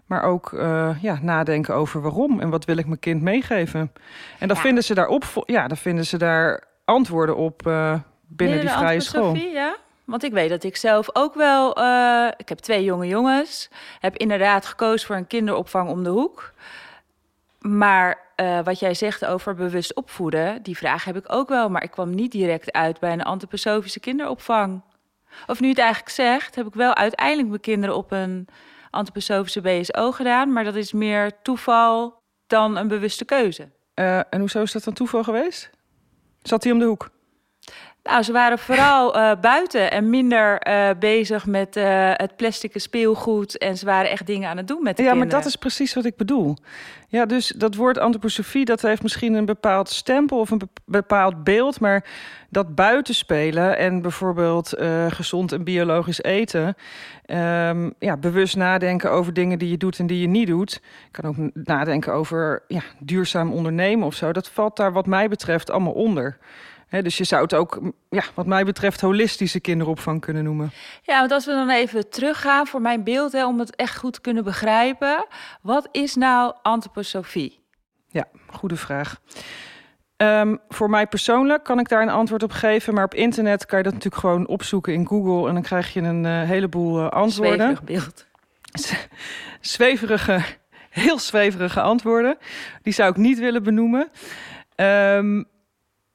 Maar 0.05 0.23
ook 0.23 0.51
uh, 0.51 0.95
ja, 1.01 1.19
nadenken 1.21 1.75
over 1.75 2.01
waarom 2.01 2.39
en 2.39 2.49
wat 2.49 2.65
wil 2.65 2.77
ik 2.77 2.85
mijn 2.85 2.99
kind 2.99 3.21
meegeven. 3.21 3.91
En 4.39 4.47
dan 4.47 4.57
vinden 4.57 4.83
ze 4.83 4.93
daar 4.93 5.07
op, 5.07 5.43
ja, 5.45 5.67
dan 5.67 5.77
vinden 5.77 6.05
ze 6.05 6.17
daar 6.17 6.63
antwoorden 6.85 7.37
op 7.37 7.65
binnen 8.35 8.59
die 8.59 8.69
vrije 8.69 8.99
school. 8.99 9.35
Ja? 9.35 9.75
Want 10.05 10.23
ik 10.23 10.31
weet 10.31 10.49
dat 10.49 10.63
ik 10.63 10.75
zelf 10.75 11.15
ook 11.15 11.33
wel. 11.33 11.79
Uh, 11.79 12.27
ik 12.37 12.49
heb 12.49 12.57
twee 12.57 12.83
jonge 12.83 13.07
jongens. 13.07 13.69
Heb 13.99 14.17
inderdaad 14.17 14.65
gekozen 14.65 15.07
voor 15.07 15.15
een 15.15 15.27
kinderopvang 15.27 15.89
om 15.89 16.03
de 16.03 16.09
hoek. 16.09 16.53
Maar 17.59 18.19
uh, 18.35 18.63
wat 18.63 18.79
jij 18.79 18.93
zegt 18.93 19.25
over 19.25 19.55
bewust 19.55 19.95
opvoeden, 19.95 20.63
die 20.63 20.77
vraag 20.77 21.03
heb 21.03 21.15
ik 21.17 21.25
ook 21.27 21.49
wel. 21.49 21.69
Maar 21.69 21.83
ik 21.83 21.91
kwam 21.91 22.15
niet 22.15 22.31
direct 22.31 22.71
uit 22.71 22.99
bij 22.99 23.11
een 23.11 23.23
antroposofische 23.23 23.99
kinderopvang. 23.99 24.81
Of 25.47 25.59
nu 25.59 25.69
het 25.69 25.79
eigenlijk 25.79 26.09
zegt, 26.09 26.55
heb 26.55 26.67
ik 26.67 26.73
wel 26.73 26.95
uiteindelijk 26.95 27.47
mijn 27.47 27.61
kinderen 27.61 27.95
op 27.95 28.11
een 28.11 28.47
antroposofische 28.89 29.61
BSO 29.61 30.11
gedaan. 30.11 30.53
Maar 30.53 30.63
dat 30.63 30.75
is 30.75 30.91
meer 30.91 31.41
toeval 31.41 32.21
dan 32.47 32.77
een 32.77 32.87
bewuste 32.87 33.25
keuze. 33.25 33.69
Uh, 33.95 34.17
en 34.17 34.39
hoezo 34.39 34.61
is 34.61 34.71
dat 34.71 34.83
dan 34.83 34.93
toeval 34.93 35.23
geweest? 35.23 35.69
Zat 36.41 36.63
hij 36.63 36.73
om 36.73 36.79
de 36.79 36.85
hoek? 36.85 37.09
Nou, 38.03 38.23
ze 38.23 38.31
waren 38.31 38.59
vooral 38.59 39.17
uh, 39.17 39.31
buiten 39.41 39.91
en 39.91 40.09
minder 40.09 40.67
uh, 40.67 40.89
bezig 40.99 41.45
met 41.45 41.75
uh, 41.75 42.11
het 42.13 42.35
plastic 42.35 42.71
speelgoed. 42.75 43.57
En 43.57 43.77
ze 43.77 43.85
waren 43.85 44.11
echt 44.11 44.27
dingen 44.27 44.49
aan 44.49 44.57
het 44.57 44.67
doen 44.67 44.83
met 44.83 44.97
de 44.97 45.03
ja, 45.03 45.09
kinderen. 45.09 45.33
maar 45.33 45.41
dat 45.41 45.49
is 45.49 45.55
precies 45.55 45.93
wat 45.93 46.05
ik 46.05 46.15
bedoel. 46.15 46.55
Ja, 47.07 47.25
dus 47.25 47.47
dat 47.47 47.75
woord 47.75 47.97
antroposofie, 47.97 48.65
dat 48.65 48.81
heeft 48.81 49.01
misschien 49.01 49.33
een 49.33 49.45
bepaald 49.45 49.89
stempel 49.89 50.39
of 50.39 50.49
een 50.49 50.61
bepaald 50.85 51.43
beeld. 51.43 51.79
Maar 51.79 52.05
dat 52.49 52.75
buitenspelen 52.75 53.77
en 53.77 54.01
bijvoorbeeld 54.01 54.73
gezond 55.09 55.51
en 55.51 55.63
biologisch 55.63 56.23
eten. 56.23 56.75
Um, 57.25 57.93
ja, 57.99 58.17
bewust 58.17 58.55
nadenken 58.55 59.11
over 59.11 59.33
dingen 59.33 59.59
die 59.59 59.69
je 59.69 59.77
doet 59.77 59.99
en 59.99 60.07
die 60.07 60.21
je 60.21 60.27
niet 60.27 60.47
doet. 60.47 60.73
Ik 60.73 61.11
kan 61.11 61.25
ook 61.25 61.35
nadenken 61.53 62.13
over 62.13 62.63
ja, 62.67 62.81
duurzaam 62.99 63.51
ondernemen 63.51 64.07
of 64.07 64.15
zo. 64.15 64.31
Dat 64.31 64.49
valt 64.49 64.77
daar 64.77 64.93
wat 64.93 65.05
mij 65.05 65.27
betreft 65.29 65.71
allemaal 65.71 65.93
onder 65.93 66.37
dus 66.99 67.17
je 67.17 67.23
zou 67.23 67.41
het 67.41 67.53
ook, 67.53 67.79
ja, 68.09 68.23
wat 68.33 68.45
mij 68.45 68.65
betreft, 68.65 69.01
holistische 69.01 69.59
kinderopvang 69.59 70.21
kunnen 70.21 70.43
noemen. 70.43 70.71
Ja, 71.01 71.19
want 71.19 71.31
als 71.31 71.45
we 71.45 71.51
dan 71.51 71.69
even 71.69 72.09
teruggaan 72.09 72.67
voor 72.67 72.81
mijn 72.81 73.03
beeld, 73.03 73.31
hè, 73.31 73.45
om 73.45 73.59
het 73.59 73.75
echt 73.75 73.97
goed 73.97 74.13
te 74.13 74.21
kunnen 74.21 74.43
begrijpen. 74.43 75.25
Wat 75.61 75.87
is 75.91 76.15
nou 76.15 76.53
antroposofie? 76.61 77.59
Ja, 78.07 78.27
goede 78.47 78.75
vraag. 78.75 79.19
Um, 80.17 80.59
voor 80.69 80.89
mij 80.89 81.07
persoonlijk 81.07 81.63
kan 81.63 81.79
ik 81.79 81.89
daar 81.89 82.01
een 82.01 82.09
antwoord 82.09 82.43
op 82.43 82.51
geven. 82.51 82.93
Maar 82.93 83.03
op 83.03 83.13
internet 83.13 83.65
kan 83.65 83.77
je 83.77 83.83
dat 83.83 83.93
natuurlijk 83.93 84.21
gewoon 84.21 84.47
opzoeken 84.47 84.93
in 84.93 85.07
Google. 85.07 85.47
En 85.47 85.53
dan 85.53 85.63
krijg 85.63 85.93
je 85.93 86.01
een 86.01 86.23
uh, 86.23 86.41
heleboel 86.41 86.99
uh, 86.99 87.09
antwoorden. 87.09 87.57
Zweverig 87.57 87.83
beeld. 87.83 88.25
zweverige, 89.61 90.41
heel 90.89 91.19
zweverige 91.19 91.81
antwoorden. 91.81 92.37
Die 92.81 92.93
zou 92.93 93.09
ik 93.09 93.17
niet 93.17 93.39
willen 93.39 93.63
benoemen. 93.63 94.09
Um, 94.75 95.45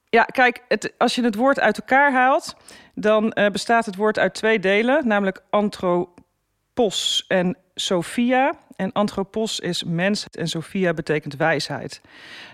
ja, 0.09 0.23
kijk, 0.23 0.63
het, 0.67 0.93
als 0.97 1.15
je 1.15 1.23
het 1.23 1.35
woord 1.35 1.59
uit 1.59 1.77
elkaar 1.77 2.11
haalt, 2.11 2.55
dan 2.95 3.33
uh, 3.33 3.47
bestaat 3.47 3.85
het 3.85 3.95
woord 3.95 4.19
uit 4.19 4.33
twee 4.33 4.59
delen, 4.59 5.07
namelijk 5.07 5.43
anthropos 5.49 7.25
en 7.27 7.57
sophia. 7.75 8.53
En 8.75 8.91
anthropos 8.91 9.59
is 9.59 9.83
mens 9.83 10.29
en 10.29 10.47
sophia 10.47 10.93
betekent 10.93 11.35
wijsheid. 11.35 12.01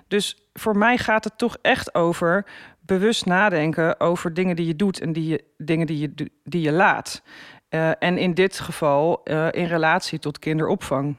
Dus 0.07 0.37
voor 0.53 0.77
mij 0.77 0.97
gaat 0.97 1.23
het 1.23 1.37
toch 1.37 1.57
echt 1.61 1.95
over 1.95 2.45
bewust 2.79 3.25
nadenken 3.25 3.99
over 3.99 4.33
dingen 4.33 4.55
die 4.55 4.65
je 4.65 4.75
doet 4.75 4.99
en 4.99 5.13
die 5.13 5.41
dingen 5.57 5.87
die 5.87 5.99
je, 5.99 6.31
die 6.43 6.61
je 6.61 6.71
laat. 6.71 7.21
Uh, 7.69 7.91
en 7.99 8.17
in 8.17 8.33
dit 8.33 8.59
geval 8.59 9.21
uh, 9.23 9.47
in 9.51 9.65
relatie 9.65 10.19
tot 10.19 10.39
kinderopvang. 10.39 11.17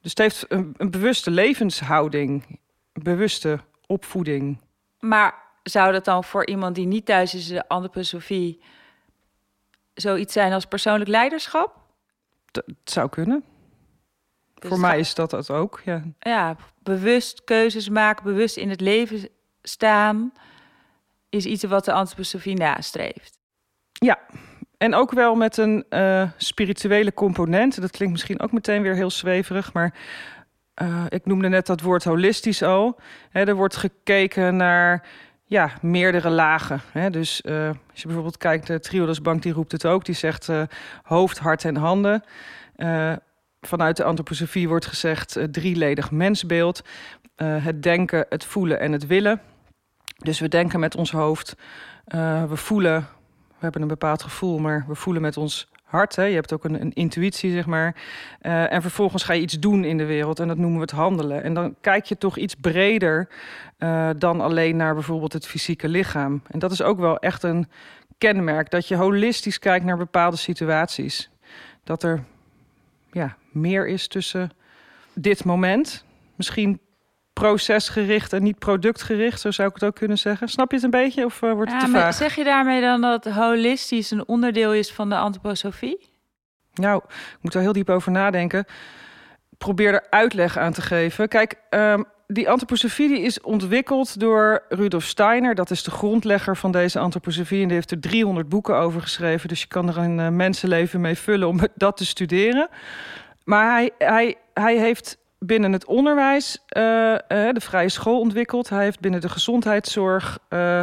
Dus 0.00 0.10
het 0.10 0.18
heeft 0.18 0.44
een, 0.48 0.74
een 0.76 0.90
bewuste 0.90 1.30
levenshouding, 1.30 2.60
bewuste 2.92 3.60
opvoeding. 3.86 4.58
Maar 5.00 5.34
zou 5.62 5.92
dat 5.92 6.04
dan 6.04 6.24
voor 6.24 6.46
iemand 6.46 6.74
die 6.74 6.86
niet 6.86 7.06
thuis 7.06 7.34
is, 7.34 7.46
de 7.46 7.68
antroposofie, 7.68 8.62
zoiets 9.94 10.32
zijn 10.32 10.52
als 10.52 10.64
persoonlijk 10.64 11.10
leiderschap? 11.10 11.76
Het 12.52 12.74
zou 12.84 13.08
kunnen. 13.08 13.44
Dus 14.54 14.68
voor 14.68 14.80
mij 14.80 14.98
is 14.98 15.14
dat 15.14 15.30
dat 15.30 15.50
ook, 15.50 15.80
ja. 15.84 16.02
Ja, 16.18 16.56
bewust 16.78 17.44
keuzes 17.44 17.88
maken, 17.88 18.24
bewust 18.24 18.56
in 18.56 18.70
het 18.70 18.80
leven 18.80 19.28
staan, 19.62 20.32
is 21.28 21.44
iets 21.44 21.64
wat 21.64 21.84
de 21.84 21.92
antroposofie 21.92 22.56
nastreeft. 22.56 23.38
Ja, 23.92 24.18
en 24.78 24.94
ook 24.94 25.10
wel 25.10 25.34
met 25.34 25.56
een 25.56 25.84
uh, 25.90 26.30
spirituele 26.36 27.14
component. 27.14 27.80
Dat 27.80 27.90
klinkt 27.90 28.12
misschien 28.12 28.40
ook 28.40 28.52
meteen 28.52 28.82
weer 28.82 28.94
heel 28.94 29.10
zweverig, 29.10 29.72
maar 29.72 29.94
uh, 30.82 31.04
ik 31.08 31.26
noemde 31.26 31.48
net 31.48 31.66
dat 31.66 31.80
woord 31.80 32.04
holistisch 32.04 32.62
al. 32.62 32.98
Er 33.32 33.54
wordt 33.54 33.76
gekeken 33.76 34.56
naar 34.56 35.06
ja, 35.44 35.70
meerdere 35.82 36.30
lagen. 36.30 36.80
Dus 37.10 37.42
uh, 37.44 37.68
als 37.68 38.00
je 38.00 38.06
bijvoorbeeld 38.06 38.36
kijkt, 38.36 38.66
de 38.66 38.80
Triodos 38.80 39.22
Bank 39.22 39.42
die 39.42 39.52
roept 39.52 39.72
het 39.72 39.86
ook. 39.86 40.04
Die 40.04 40.14
zegt 40.14 40.48
uh, 40.48 40.62
hoofd, 41.02 41.38
hart 41.38 41.64
en 41.64 41.76
handen. 41.76 42.22
Vanuit 43.60 43.96
de 43.96 44.04
antroposofie 44.04 44.68
wordt 44.68 44.86
gezegd 44.86 45.38
drieledig 45.50 46.10
mensbeeld. 46.10 46.82
het 47.36 47.82
denken, 47.82 48.26
het 48.28 48.44
voelen 48.44 48.80
en 48.80 48.92
het 48.92 49.06
willen. 49.06 49.40
Dus 50.16 50.40
we 50.40 50.48
denken 50.48 50.80
met 50.80 50.96
ons 50.96 51.10
hoofd. 51.10 51.56
we 52.48 52.56
voelen, 52.56 53.00
we 53.48 53.58
hebben 53.58 53.82
een 53.82 53.88
bepaald 53.88 54.22
gevoel, 54.22 54.58
maar 54.58 54.84
we 54.88 54.94
voelen 54.94 55.22
met 55.22 55.36
ons 55.36 55.68
hart. 55.90 56.16
Hè? 56.16 56.24
Je 56.24 56.34
hebt 56.34 56.52
ook 56.52 56.64
een, 56.64 56.80
een 56.80 56.92
intuïtie, 56.92 57.52
zeg 57.52 57.66
maar. 57.66 57.96
Uh, 58.42 58.72
en 58.72 58.82
vervolgens 58.82 59.22
ga 59.22 59.32
je 59.32 59.40
iets 59.40 59.58
doen 59.58 59.84
in 59.84 59.98
de 59.98 60.04
wereld 60.04 60.40
en 60.40 60.48
dat 60.48 60.56
noemen 60.56 60.76
we 60.76 60.82
het 60.82 60.90
handelen. 60.90 61.42
En 61.42 61.54
dan 61.54 61.74
kijk 61.80 62.04
je 62.04 62.18
toch 62.18 62.36
iets 62.36 62.54
breder 62.54 63.28
uh, 63.78 64.10
dan 64.16 64.40
alleen 64.40 64.76
naar 64.76 64.94
bijvoorbeeld 64.94 65.32
het 65.32 65.46
fysieke 65.46 65.88
lichaam. 65.88 66.42
En 66.50 66.58
dat 66.58 66.70
is 66.70 66.82
ook 66.82 66.98
wel 66.98 67.18
echt 67.18 67.42
een 67.42 67.68
kenmerk, 68.18 68.70
dat 68.70 68.88
je 68.88 68.96
holistisch 68.96 69.58
kijkt 69.58 69.84
naar 69.84 69.96
bepaalde 69.96 70.36
situaties. 70.36 71.30
Dat 71.84 72.02
er 72.02 72.24
ja, 73.12 73.36
meer 73.50 73.88
is 73.88 74.08
tussen 74.08 74.50
dit 75.14 75.44
moment, 75.44 76.04
misschien 76.34 76.80
procesgericht 77.32 78.32
en 78.32 78.42
niet 78.42 78.58
productgericht, 78.58 79.40
zo 79.40 79.50
zou 79.50 79.68
ik 79.68 79.74
het 79.74 79.84
ook 79.84 79.94
kunnen 79.94 80.18
zeggen. 80.18 80.48
Snap 80.48 80.70
je 80.70 80.76
het 80.76 80.84
een 80.84 80.90
beetje 80.90 81.24
of 81.24 81.42
uh, 81.42 81.52
wordt 81.52 81.72
het 81.72 81.80
ja, 81.80 81.86
te 81.86 81.92
vaag? 81.92 82.14
Zeg 82.14 82.34
je 82.34 82.44
daarmee 82.44 82.80
dan 82.80 83.00
dat 83.00 83.24
holistisch 83.24 84.10
een 84.10 84.28
onderdeel 84.28 84.74
is 84.74 84.92
van 84.92 85.08
de 85.08 85.16
antroposofie? 85.16 86.08
Nou, 86.74 87.02
ik 87.06 87.38
moet 87.40 87.54
er 87.54 87.60
heel 87.60 87.72
diep 87.72 87.90
over 87.90 88.12
nadenken. 88.12 88.64
probeer 89.58 89.92
er 89.92 90.06
uitleg 90.10 90.58
aan 90.58 90.72
te 90.72 90.82
geven. 90.82 91.28
Kijk, 91.28 91.54
um, 91.70 92.04
die 92.26 92.50
antroposofie 92.50 93.08
die 93.08 93.20
is 93.20 93.40
ontwikkeld 93.40 94.20
door 94.20 94.64
Rudolf 94.68 95.04
Steiner. 95.04 95.54
Dat 95.54 95.70
is 95.70 95.82
de 95.82 95.90
grondlegger 95.90 96.56
van 96.56 96.72
deze 96.72 96.98
antroposofie. 96.98 97.60
En 97.60 97.66
die 97.66 97.76
heeft 97.76 97.90
er 97.90 98.00
300 98.00 98.48
boeken 98.48 98.76
over 98.76 99.00
geschreven. 99.00 99.48
Dus 99.48 99.60
je 99.60 99.66
kan 99.66 99.88
er 99.88 99.96
een 99.96 100.18
uh, 100.18 100.28
mensenleven 100.28 101.00
mee 101.00 101.18
vullen 101.18 101.48
om 101.48 101.60
dat 101.74 101.96
te 101.96 102.06
studeren. 102.06 102.68
Maar 103.44 103.70
hij, 103.70 103.90
hij, 103.98 104.36
hij 104.54 104.76
heeft 104.78 105.18
binnen 105.40 105.72
het 105.72 105.84
onderwijs 105.84 106.58
uh, 106.76 106.82
uh, 106.82 107.18
de 107.28 107.60
vrije 107.60 107.88
school 107.88 108.20
ontwikkeld. 108.20 108.68
Hij 108.68 108.84
heeft 108.84 109.00
binnen 109.00 109.20
de 109.20 109.28
gezondheidszorg 109.28 110.38
uh, 110.50 110.80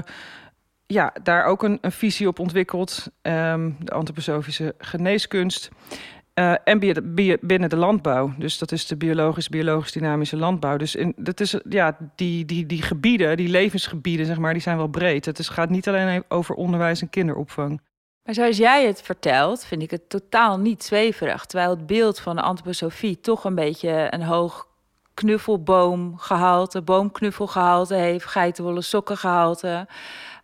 ja, 0.86 1.14
daar 1.24 1.46
ook 1.46 1.64
een, 1.64 1.78
een 1.82 1.92
visie 1.92 2.28
op 2.28 2.40
ontwikkeld. 2.40 3.12
Um, 3.22 3.76
de 3.80 3.92
antroposofische 3.92 4.76
geneeskunst. 4.78 5.70
en 6.64 6.80
binnen 7.42 7.70
de 7.70 7.76
landbouw. 7.76 8.34
Dus 8.38 8.58
dat 8.58 8.72
is 8.72 8.88
de 8.88 8.96
biologisch, 8.96 9.50
biologisch 9.50 9.92
dynamische 9.92 10.38
landbouw. 10.38 10.78
Dus 10.78 10.96
in, 10.96 11.14
dat 11.18 11.40
is, 11.40 11.60
ja, 11.70 11.98
die, 12.16 12.46
die, 12.46 12.66
die 12.66 12.82
gebieden, 12.82 13.38
die 13.38 13.50
levensgebieden, 13.50 14.26
zeg 14.26 14.38
maar, 14.38 14.54
die 14.54 14.62
zijn 14.62 14.78
wel 14.78 14.88
breed. 14.88 15.26
Het 15.26 15.40
is, 15.40 15.50
gaat 15.50 15.70
niet 15.70 15.88
alleen 15.88 16.24
over 16.28 16.56
onderwijs 16.56 17.02
en 17.02 17.10
kinderopvang. 17.10 17.82
Maar 18.28 18.36
zoals 18.36 18.58
jij 18.58 18.86
het 18.86 19.02
vertelt, 19.02 19.66
vind 19.66 19.82
ik 19.82 19.92
het 19.92 20.10
totaal 20.10 20.58
niet 20.60 20.84
zweverig. 20.84 21.46
Terwijl 21.46 21.70
het 21.70 21.86
beeld 21.86 22.20
van 22.20 22.36
de 22.36 22.42
antroposofie 22.42 23.20
toch 23.20 23.44
een 23.44 23.56
beetje 23.56 24.08
een 24.10 24.24
hoog 24.24 24.68
knuffelboomgehalte, 25.14 26.82
boomknuffelgehalte 26.82 27.94
heeft, 27.94 28.26
geitenwolle 28.26 28.82
sokkengehalte. 28.82 29.88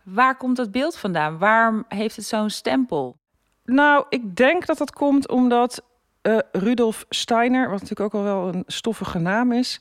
Waar 0.02 0.36
komt 0.36 0.56
dat 0.56 0.70
beeld 0.70 0.96
vandaan? 0.96 1.38
Waarom 1.38 1.84
heeft 1.88 2.16
het 2.16 2.24
zo'n 2.24 2.50
stempel? 2.50 3.16
Nou, 3.64 4.04
ik 4.08 4.36
denk 4.36 4.66
dat 4.66 4.78
dat 4.78 4.92
komt 4.92 5.28
omdat 5.28 5.82
uh, 6.22 6.38
Rudolf 6.52 7.04
Steiner, 7.08 7.70
wat 7.70 7.80
natuurlijk 7.80 8.14
ook 8.14 8.20
al 8.20 8.26
wel 8.26 8.54
een 8.54 8.64
stoffige 8.66 9.18
naam 9.18 9.52
is. 9.52 9.80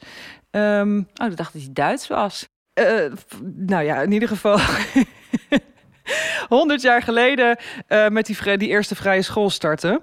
Um, 0.51 1.07
oh, 1.22 1.27
ik 1.27 1.38
dacht 1.38 1.53
dat 1.53 1.62
hij 1.62 1.74
Duits 1.74 2.07
was. 2.07 2.48
Uh, 2.74 3.12
nou 3.53 3.83
ja, 3.83 4.01
in 4.01 4.12
ieder 4.12 4.27
geval. 4.27 4.57
100 6.48 6.81
jaar 6.81 7.01
geleden 7.01 7.57
uh, 7.89 8.07
met 8.07 8.25
die, 8.25 8.57
die 8.57 8.69
eerste 8.69 8.95
vrije 8.95 9.22
school 9.22 9.50
starten. 9.50 10.01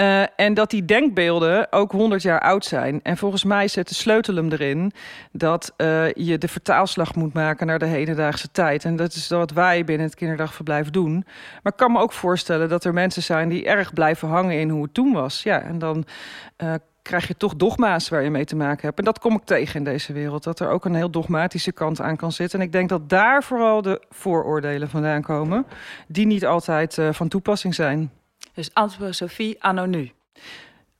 Uh, 0.00 0.22
en 0.36 0.54
dat 0.54 0.70
die 0.70 0.84
denkbeelden 0.84 1.72
ook 1.72 1.92
100 1.92 2.22
jaar 2.22 2.40
oud 2.40 2.64
zijn. 2.64 3.00
En 3.02 3.16
volgens 3.16 3.44
mij 3.44 3.68
zet 3.68 3.88
de 3.88 3.94
sleutel 3.94 4.34
hem 4.34 4.52
erin 4.52 4.92
dat 5.32 5.74
uh, 5.76 6.12
je 6.12 6.38
de 6.38 6.48
vertaalslag 6.48 7.14
moet 7.14 7.32
maken 7.32 7.66
naar 7.66 7.78
de 7.78 7.86
hedendaagse 7.86 8.50
tijd. 8.52 8.84
En 8.84 8.96
dat 8.96 9.14
is 9.14 9.28
wat 9.28 9.50
wij 9.50 9.84
binnen 9.84 10.06
het 10.06 10.16
kinderdagverblijf 10.16 10.90
doen. 10.90 11.12
Maar 11.62 11.72
ik 11.72 11.78
kan 11.78 11.92
me 11.92 11.98
ook 11.98 12.12
voorstellen 12.12 12.68
dat 12.68 12.84
er 12.84 12.92
mensen 12.92 13.22
zijn 13.22 13.48
die 13.48 13.64
erg 13.64 13.92
blijven 13.92 14.28
hangen 14.28 14.58
in 14.58 14.68
hoe 14.68 14.82
het 14.82 14.94
toen 14.94 15.12
was. 15.12 15.42
Ja, 15.42 15.62
en 15.62 15.78
dan 15.78 16.04
krijg 17.06 17.28
je 17.28 17.36
toch 17.36 17.56
dogma's 17.56 18.08
waar 18.08 18.22
je 18.22 18.30
mee 18.30 18.44
te 18.44 18.56
maken 18.56 18.86
hebt. 18.86 18.98
En 18.98 19.04
dat 19.04 19.18
kom 19.18 19.34
ik 19.34 19.44
tegen 19.44 19.74
in 19.74 19.84
deze 19.84 20.12
wereld. 20.12 20.44
Dat 20.44 20.60
er 20.60 20.68
ook 20.68 20.84
een 20.84 20.94
heel 20.94 21.10
dogmatische 21.10 21.72
kant 21.72 22.00
aan 22.00 22.16
kan 22.16 22.32
zitten. 22.32 22.60
En 22.60 22.66
ik 22.66 22.72
denk 22.72 22.88
dat 22.88 23.08
daar 23.08 23.42
vooral 23.42 23.82
de 23.82 24.02
vooroordelen 24.10 24.88
vandaan 24.88 25.22
komen. 25.22 25.66
Die 26.08 26.26
niet 26.26 26.46
altijd 26.46 26.96
uh, 26.96 27.12
van 27.12 27.28
toepassing 27.28 27.74
zijn. 27.74 28.10
Dus 28.54 28.74
antroposofie 28.74 29.62
anno 29.62 29.86
nu. 29.86 30.10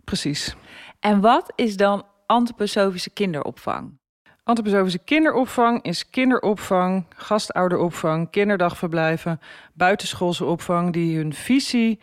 Precies. 0.04 0.56
En 1.00 1.20
wat 1.20 1.52
is 1.54 1.76
dan 1.76 2.04
antroposofische 2.26 3.10
kinderopvang? 3.10 3.98
Antroposofische 4.42 4.98
kinderopvang 4.98 5.82
is 5.82 6.10
kinderopvang, 6.10 7.04
gastouderopvang, 7.16 8.30
kinderdagverblijven, 8.30 9.40
buitenschoolse 9.72 10.44
opvang 10.44 10.92
die 10.92 11.16
hun 11.16 11.34
visie 11.34 12.00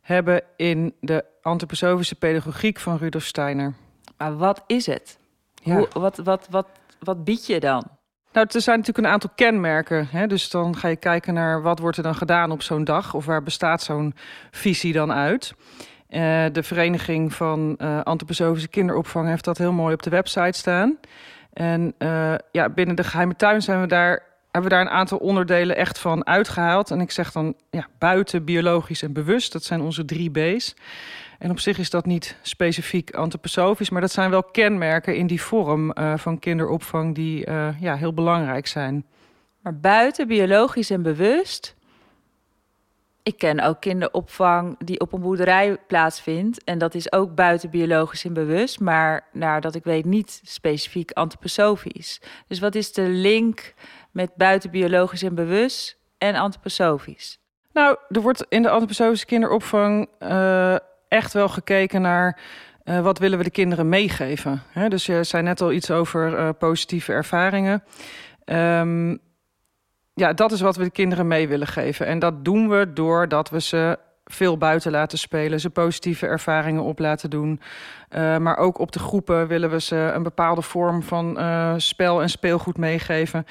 hebben 0.00 0.42
in 0.56 0.94
de 1.00 1.24
antroposofische 1.46 2.14
pedagogiek 2.14 2.78
van 2.78 2.96
Rudolf 2.96 3.24
Steiner. 3.24 3.74
Maar 4.16 4.36
wat 4.36 4.62
is 4.66 4.86
het? 4.86 5.18
Ja. 5.54 5.76
Hoe, 5.76 5.88
wat, 5.92 6.16
wat, 6.16 6.46
wat, 6.50 6.66
wat 6.98 7.24
bied 7.24 7.46
je 7.46 7.60
dan? 7.60 7.84
Nou, 8.32 8.46
er 8.50 8.60
zijn 8.60 8.78
natuurlijk 8.78 9.06
een 9.06 9.12
aantal 9.12 9.30
kenmerken. 9.34 10.08
Hè? 10.10 10.26
Dus 10.26 10.50
dan 10.50 10.76
ga 10.76 10.88
je 10.88 10.96
kijken 10.96 11.34
naar 11.34 11.62
wat 11.62 11.78
wordt 11.78 11.96
er 11.96 12.02
dan 12.02 12.14
gedaan 12.14 12.50
op 12.50 12.62
zo'n 12.62 12.84
dag... 12.84 13.14
of 13.14 13.24
waar 13.24 13.42
bestaat 13.42 13.82
zo'n 13.82 14.14
visie 14.50 14.92
dan 14.92 15.12
uit. 15.12 15.54
Uh, 16.08 16.44
de 16.52 16.62
Vereniging 16.62 17.34
van 17.34 17.76
uh, 17.78 18.00
Antroposofische 18.02 18.68
Kinderopvang 18.68 19.28
heeft 19.28 19.44
dat 19.44 19.58
heel 19.58 19.72
mooi 19.72 19.94
op 19.94 20.02
de 20.02 20.10
website 20.10 20.58
staan. 20.58 20.98
En 21.52 21.94
uh, 21.98 22.34
ja, 22.52 22.68
binnen 22.68 22.96
de 22.96 23.04
geheime 23.04 23.36
tuin 23.36 23.62
zijn 23.62 23.80
we 23.80 23.86
daar, 23.86 24.22
hebben 24.50 24.70
we 24.70 24.76
daar 24.76 24.86
een 24.86 24.98
aantal 24.98 25.18
onderdelen 25.18 25.76
echt 25.76 25.98
van 25.98 26.26
uitgehaald. 26.26 26.90
En 26.90 27.00
ik 27.00 27.10
zeg 27.10 27.32
dan 27.32 27.54
ja, 27.70 27.86
buiten, 27.98 28.44
biologisch 28.44 29.02
en 29.02 29.12
bewust. 29.12 29.52
Dat 29.52 29.64
zijn 29.64 29.80
onze 29.80 30.04
drie 30.04 30.30
B's. 30.30 30.74
En 31.38 31.50
op 31.50 31.60
zich 31.60 31.78
is 31.78 31.90
dat 31.90 32.06
niet 32.06 32.36
specifiek 32.42 33.14
antroposofisch, 33.14 33.90
maar 33.90 34.00
dat 34.00 34.12
zijn 34.12 34.30
wel 34.30 34.42
kenmerken 34.42 35.16
in 35.16 35.26
die 35.26 35.42
vorm 35.42 35.92
uh, 35.94 36.16
van 36.16 36.38
kinderopvang 36.38 37.14
die 37.14 37.46
uh, 37.46 37.80
ja, 37.80 37.96
heel 37.96 38.12
belangrijk 38.12 38.66
zijn. 38.66 39.06
Maar 39.60 39.80
buiten 39.80 40.26
biologisch 40.26 40.90
en 40.90 41.02
bewust. 41.02 41.74
Ik 43.22 43.38
ken 43.38 43.60
ook 43.60 43.80
kinderopvang 43.80 44.76
die 44.78 45.00
op 45.00 45.12
een 45.12 45.20
boerderij 45.20 45.76
plaatsvindt. 45.86 46.64
En 46.64 46.78
dat 46.78 46.94
is 46.94 47.12
ook 47.12 47.34
buiten 47.34 47.70
biologisch 47.70 48.24
en 48.24 48.32
bewust, 48.32 48.80
maar 48.80 49.26
naar 49.32 49.60
dat 49.60 49.74
ik 49.74 49.84
weet 49.84 50.04
niet 50.04 50.40
specifiek 50.44 51.10
antroposofisch. 51.10 52.20
Dus 52.46 52.58
wat 52.58 52.74
is 52.74 52.92
de 52.92 53.08
link 53.08 53.74
met 54.10 54.34
buiten 54.34 54.70
biologisch 54.70 55.22
en 55.22 55.34
bewust 55.34 55.98
en 56.18 56.34
antroposofisch? 56.34 57.38
Nou, 57.72 57.96
er 58.08 58.20
wordt 58.20 58.46
in 58.48 58.62
de 58.62 58.70
antroposofische 58.70 59.26
kinderopvang 59.26 60.08
uh, 60.20 60.76
echt 61.08 61.32
wel 61.32 61.48
gekeken 61.48 62.00
naar 62.00 62.38
uh, 62.84 63.00
wat 63.00 63.18
willen 63.18 63.38
we 63.38 63.44
de 63.44 63.50
kinderen 63.50 63.88
meegeven. 63.88 64.62
Hè? 64.68 64.88
Dus 64.88 65.06
je 65.06 65.24
zei 65.24 65.42
net 65.42 65.60
al 65.60 65.72
iets 65.72 65.90
over 65.90 66.32
uh, 66.32 66.48
positieve 66.58 67.12
ervaringen. 67.12 67.82
Um, 68.44 69.18
ja, 70.14 70.32
dat 70.32 70.52
is 70.52 70.60
wat 70.60 70.76
we 70.76 70.82
de 70.82 70.90
kinderen 70.90 71.26
mee 71.26 71.48
willen 71.48 71.66
geven. 71.66 72.06
En 72.06 72.18
dat 72.18 72.44
doen 72.44 72.68
we 72.68 72.92
doordat 72.92 73.50
we 73.50 73.60
ze 73.60 73.98
veel 74.30 74.58
buiten 74.58 74.90
laten 74.90 75.18
spelen, 75.18 75.60
ze 75.60 75.70
positieve 75.70 76.26
ervaringen 76.26 76.82
op 76.82 76.98
laten 76.98 77.30
doen. 77.30 77.60
Uh, 78.10 78.36
maar 78.36 78.56
ook 78.56 78.78
op 78.78 78.92
de 78.92 78.98
groepen 78.98 79.46
willen 79.46 79.70
we 79.70 79.80
ze 79.80 79.96
een 79.96 80.22
bepaalde 80.22 80.62
vorm 80.62 81.02
van 81.02 81.38
uh, 81.38 81.74
spel 81.76 82.22
en 82.22 82.28
speelgoed 82.28 82.76
meegeven. 82.76 83.46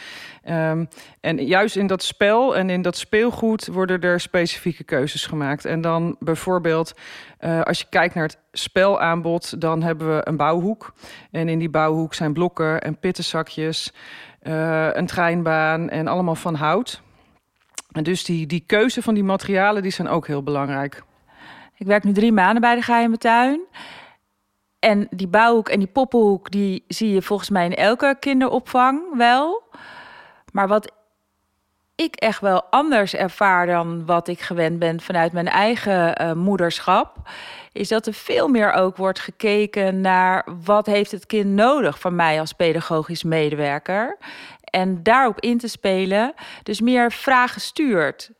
Um, 0.50 0.90
en 1.22 1.46
juist 1.46 1.76
in 1.76 1.88
dat 1.88 2.04
spel 2.04 2.56
en 2.56 2.70
in 2.70 2.82
dat 2.82 2.98
speelgoed 2.98 3.68
worden 3.68 4.02
er 4.02 4.20
specifieke 4.20 4.84
keuzes 4.84 5.26
gemaakt. 5.26 5.66
En 5.66 5.82
dan 5.82 6.16
bijvoorbeeld, 6.20 6.94
uh, 7.40 7.62
als 7.62 7.80
je 7.80 7.86
kijkt 7.90 8.16
naar 8.16 8.24
het 8.24 8.40
spelaanbod, 8.52 9.62
dan 9.62 9.82
hebben 9.82 10.16
we 10.16 10.28
een 10.28 10.38
bouwhoek. 10.38 10.94
En 11.32 11.50
in 11.50 11.60
die 11.60 11.70
bouwhoek 11.70 12.14
zijn 12.14 12.34
blokken 12.34 12.82
en 12.82 13.00
pittenzakjes, 13.00 13.94
een 14.42 15.06
treinbaan 15.06 15.90
en 15.90 16.08
allemaal 16.08 16.36
van 16.36 16.56
hout. 16.56 17.04
En 17.96 18.04
dus 18.04 18.24
die, 18.24 18.48
die 18.48 18.64
keuze 18.66 19.02
van 19.02 19.14
die 19.14 19.24
materialen 19.24 19.82
die 19.82 19.92
zijn 19.92 20.08
ook 20.08 20.28
heel 20.28 20.44
belangrijk. 20.44 21.04
Ik 21.78 21.88
werk 21.88 22.04
nu 22.04 22.14
drie 22.14 22.32
maanden 22.32 22.62
bij 22.62 22.76
de 22.76 22.82
Geheime 22.82 23.18
Tuin. 23.18 23.62
En 24.80 25.08
die 25.10 25.28
bouwhoek 25.28 25.70
en 25.70 25.80
die 25.80 25.88
poppenhoek, 25.88 26.52
die 26.52 26.84
zie 26.88 27.14
je 27.14 27.22
volgens 27.22 27.50
mij 27.50 27.66
in 27.66 27.76
elke 27.76 28.16
kinderopvang 28.20 29.18
wel. 29.18 29.64
Maar 30.52 30.68
wat 30.68 30.92
ik 31.96 32.16
echt 32.16 32.42
wel 32.42 32.64
anders 32.70 33.14
ervaar 33.14 33.66
dan 33.66 34.06
wat 34.06 34.28
ik 34.28 34.40
gewend 34.40 34.80
ben 34.80 35.02
vanuit 35.02 35.32
mijn 35.32 35.48
eigen 35.48 36.22
uh, 36.22 36.34
moederschap, 36.34 37.30
is 37.72 37.88
dat 37.88 38.08
er 38.08 38.14
veel 38.14 38.48
meer 38.48 38.72
ook 38.72 38.98
wordt 38.98 39.20
gekeken 39.20 40.02
naar 40.02 40.48
wat 40.66 40.86
heeft 40.86 41.12
het 41.12 41.26
kind 41.26 41.50
nodig 41.50 42.00
van 42.00 42.16
mij 42.16 42.40
als 42.40 42.54
pedagogisch 42.54 43.24
medewerker 43.24 44.18
en 44.76 45.04
daarop 45.04 45.40
in 45.40 45.58
te 45.58 45.68
spelen. 45.68 46.34
Dus 46.64 46.82
meer 46.82 47.12
vragen 47.12 47.62
stuurt. 47.62 48.32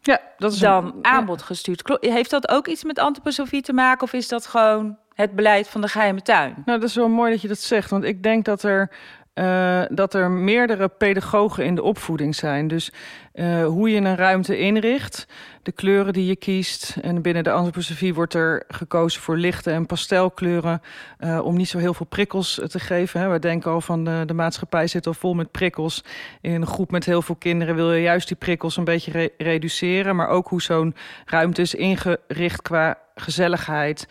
Ja, 0.00 0.20
dat 0.36 0.52
is 0.52 0.58
dan 0.58 0.84
een, 0.84 1.04
aanbod 1.04 1.40
ja. 1.40 1.46
gestuurd. 1.46 1.98
Heeft 2.00 2.30
dat 2.30 2.48
ook 2.48 2.66
iets 2.66 2.84
met 2.84 2.98
antroposofie 2.98 3.62
te 3.62 3.72
maken 3.72 4.02
of 4.02 4.12
is 4.12 4.28
dat 4.28 4.46
gewoon 4.46 4.98
het 5.14 5.34
beleid 5.34 5.68
van 5.68 5.80
de 5.80 5.88
geheime 5.88 6.22
tuin? 6.22 6.62
Nou, 6.64 6.80
dat 6.80 6.88
is 6.88 6.94
wel 6.94 7.08
mooi 7.08 7.32
dat 7.32 7.40
je 7.40 7.48
dat 7.48 7.58
zegt, 7.58 7.90
want 7.90 8.04
ik 8.04 8.22
denk 8.22 8.44
dat 8.44 8.62
er 8.62 8.90
uh, 9.34 9.82
dat 9.88 10.14
er 10.14 10.30
meerdere 10.30 10.88
pedagogen 10.88 11.64
in 11.64 11.74
de 11.74 11.82
opvoeding 11.82 12.34
zijn. 12.34 12.68
Dus 12.68 12.92
uh, 13.34 13.66
hoe 13.66 13.90
je 13.90 13.96
een 13.96 14.16
ruimte 14.16 14.58
inricht, 14.58 15.26
de 15.62 15.72
kleuren 15.72 16.12
die 16.12 16.26
je 16.26 16.36
kiest. 16.36 16.96
En 17.02 17.22
binnen 17.22 17.44
de 17.44 17.50
antroposofie 17.50 18.14
wordt 18.14 18.34
er 18.34 18.64
gekozen 18.68 19.22
voor 19.22 19.36
lichte 19.36 19.70
en 19.70 19.86
pastelkleuren... 19.86 20.82
Uh, 21.20 21.44
om 21.44 21.56
niet 21.56 21.68
zo 21.68 21.78
heel 21.78 21.94
veel 21.94 22.06
prikkels 22.06 22.60
te 22.66 22.80
geven. 22.80 23.20
Hè. 23.20 23.28
We 23.28 23.38
denken 23.38 23.70
al 23.70 23.80
van 23.80 24.04
de, 24.04 24.22
de, 24.26 24.34
maatschappij 24.34 24.86
zit 24.86 25.06
al 25.06 25.14
vol 25.14 25.34
met 25.34 25.50
prikkels. 25.50 26.04
In 26.40 26.52
een 26.52 26.66
groep 26.66 26.90
met 26.90 27.04
heel 27.04 27.22
veel 27.22 27.34
kinderen 27.34 27.74
wil 27.74 27.92
je 27.92 28.02
juist 28.02 28.28
die 28.28 28.36
prikkels 28.36 28.76
een 28.76 28.84
beetje 28.84 29.10
re 29.10 29.32
reduceren. 29.38 30.16
Maar 30.16 30.28
ook 30.28 30.48
hoe 30.48 30.62
zo'n 30.62 30.94
ruimte 31.24 31.62
is 31.62 31.74
ingericht 31.74 32.62
qua 32.62 32.98
gezelligheid... 33.14 34.06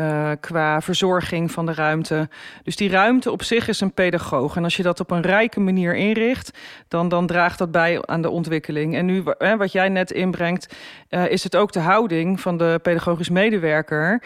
Uh, 0.00 0.30
qua 0.40 0.80
verzorging 0.80 1.50
van 1.50 1.66
de 1.66 1.74
ruimte. 1.74 2.28
Dus 2.62 2.76
die 2.76 2.90
ruimte 2.90 3.30
op 3.30 3.42
zich 3.42 3.68
is 3.68 3.80
een 3.80 3.92
pedagoog. 3.92 4.56
En 4.56 4.64
als 4.64 4.76
je 4.76 4.82
dat 4.82 5.00
op 5.00 5.10
een 5.10 5.22
rijke 5.22 5.60
manier 5.60 5.94
inricht, 5.94 6.58
dan, 6.88 7.08
dan 7.08 7.26
draagt 7.26 7.58
dat 7.58 7.70
bij 7.70 8.06
aan 8.06 8.22
de 8.22 8.30
ontwikkeling. 8.30 8.94
En 8.94 9.06
nu, 9.06 9.22
hè, 9.38 9.56
wat 9.56 9.72
jij 9.72 9.88
net 9.88 10.10
inbrengt, 10.10 10.76
uh, 11.10 11.30
is 11.30 11.44
het 11.44 11.56
ook 11.56 11.72
de 11.72 11.80
houding 11.80 12.40
van 12.40 12.56
de 12.56 12.80
pedagogisch 12.82 13.28
medewerker 13.28 14.22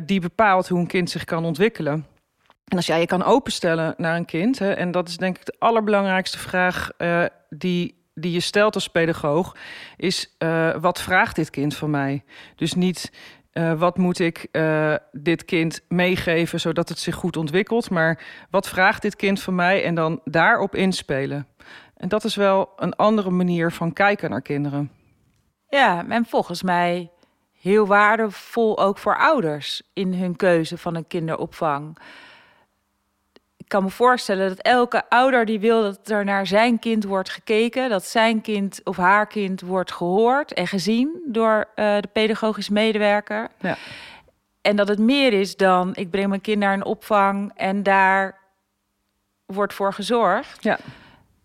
die 0.00 0.20
bepaalt 0.20 0.68
hoe 0.68 0.78
een 0.78 0.86
kind 0.86 1.10
zich 1.10 1.24
kan 1.24 1.44
ontwikkelen. 1.44 2.06
En 2.64 2.76
als 2.76 2.86
jij 2.86 3.00
je 3.00 3.06
kan 3.06 3.24
openstellen 3.24 3.94
naar 3.96 4.16
een 4.16 4.24
kind, 4.24 4.58
hè, 4.58 4.70
en 4.70 4.90
dat 4.90 5.08
is 5.08 5.16
denk 5.16 5.38
ik 5.38 5.46
de 5.46 5.56
allerbelangrijkste 5.58 6.38
vraag 6.38 6.90
die 7.48 7.98
die 8.14 8.32
je 8.32 8.40
stelt 8.40 8.74
als 8.74 8.88
pedagoog, 8.88 9.56
is 9.96 10.36
wat 10.80 11.00
vraagt 11.00 11.36
dit 11.36 11.50
kind 11.50 11.76
van 11.76 11.90
mij? 11.90 12.24
Dus 12.56 12.74
niet 12.74 13.12
uh, 13.52 13.78
wat 13.78 13.98
moet 13.98 14.18
ik 14.18 14.48
uh, 14.52 14.94
dit 15.12 15.44
kind 15.44 15.80
meegeven 15.88 16.60
zodat 16.60 16.88
het 16.88 16.98
zich 16.98 17.14
goed 17.14 17.36
ontwikkelt, 17.36 17.90
maar 17.90 18.22
wat 18.50 18.68
vraagt 18.68 19.02
dit 19.02 19.16
kind 19.16 19.42
van 19.42 19.54
mij 19.54 19.84
en 19.84 19.94
dan 19.94 20.20
daarop 20.24 20.74
inspelen. 20.74 21.46
En 21.96 22.08
dat 22.08 22.24
is 22.24 22.34
wel 22.34 22.72
een 22.76 22.96
andere 22.96 23.30
manier 23.30 23.72
van 23.72 23.92
kijken 23.92 24.30
naar 24.30 24.42
kinderen. 24.42 24.90
Ja, 25.68 26.08
en 26.08 26.24
volgens 26.24 26.62
mij 26.62 27.10
heel 27.60 27.86
waardevol 27.86 28.78
ook 28.78 28.98
voor 28.98 29.18
ouders 29.18 29.82
in 29.92 30.14
hun 30.14 30.36
keuze 30.36 30.78
van 30.78 30.94
een 30.94 31.06
kinderopvang 31.06 31.98
kan 33.70 33.82
me 33.82 33.90
voorstellen 33.90 34.48
dat 34.48 34.58
elke 34.58 35.08
ouder 35.08 35.44
die 35.44 35.60
wil 35.60 35.82
dat 35.82 36.08
er 36.08 36.24
naar 36.24 36.46
zijn 36.46 36.78
kind 36.78 37.04
wordt 37.04 37.30
gekeken, 37.30 37.88
dat 37.88 38.06
zijn 38.06 38.40
kind 38.40 38.80
of 38.84 38.96
haar 38.96 39.26
kind 39.26 39.60
wordt 39.60 39.92
gehoord 39.92 40.52
en 40.52 40.66
gezien 40.66 41.22
door 41.26 41.56
uh, 41.56 41.96
de 42.00 42.08
pedagogisch 42.12 42.68
medewerker. 42.68 43.48
Ja. 43.60 43.76
En 44.60 44.76
dat 44.76 44.88
het 44.88 44.98
meer 44.98 45.32
is 45.32 45.56
dan 45.56 45.94
ik 45.94 46.10
breng 46.10 46.28
mijn 46.28 46.40
kind 46.40 46.58
naar 46.58 46.72
een 46.72 46.84
opvang 46.84 47.52
en 47.54 47.82
daar 47.82 48.38
wordt 49.46 49.74
voor 49.74 49.92
gezorgd. 49.92 50.62
Ja. 50.62 50.78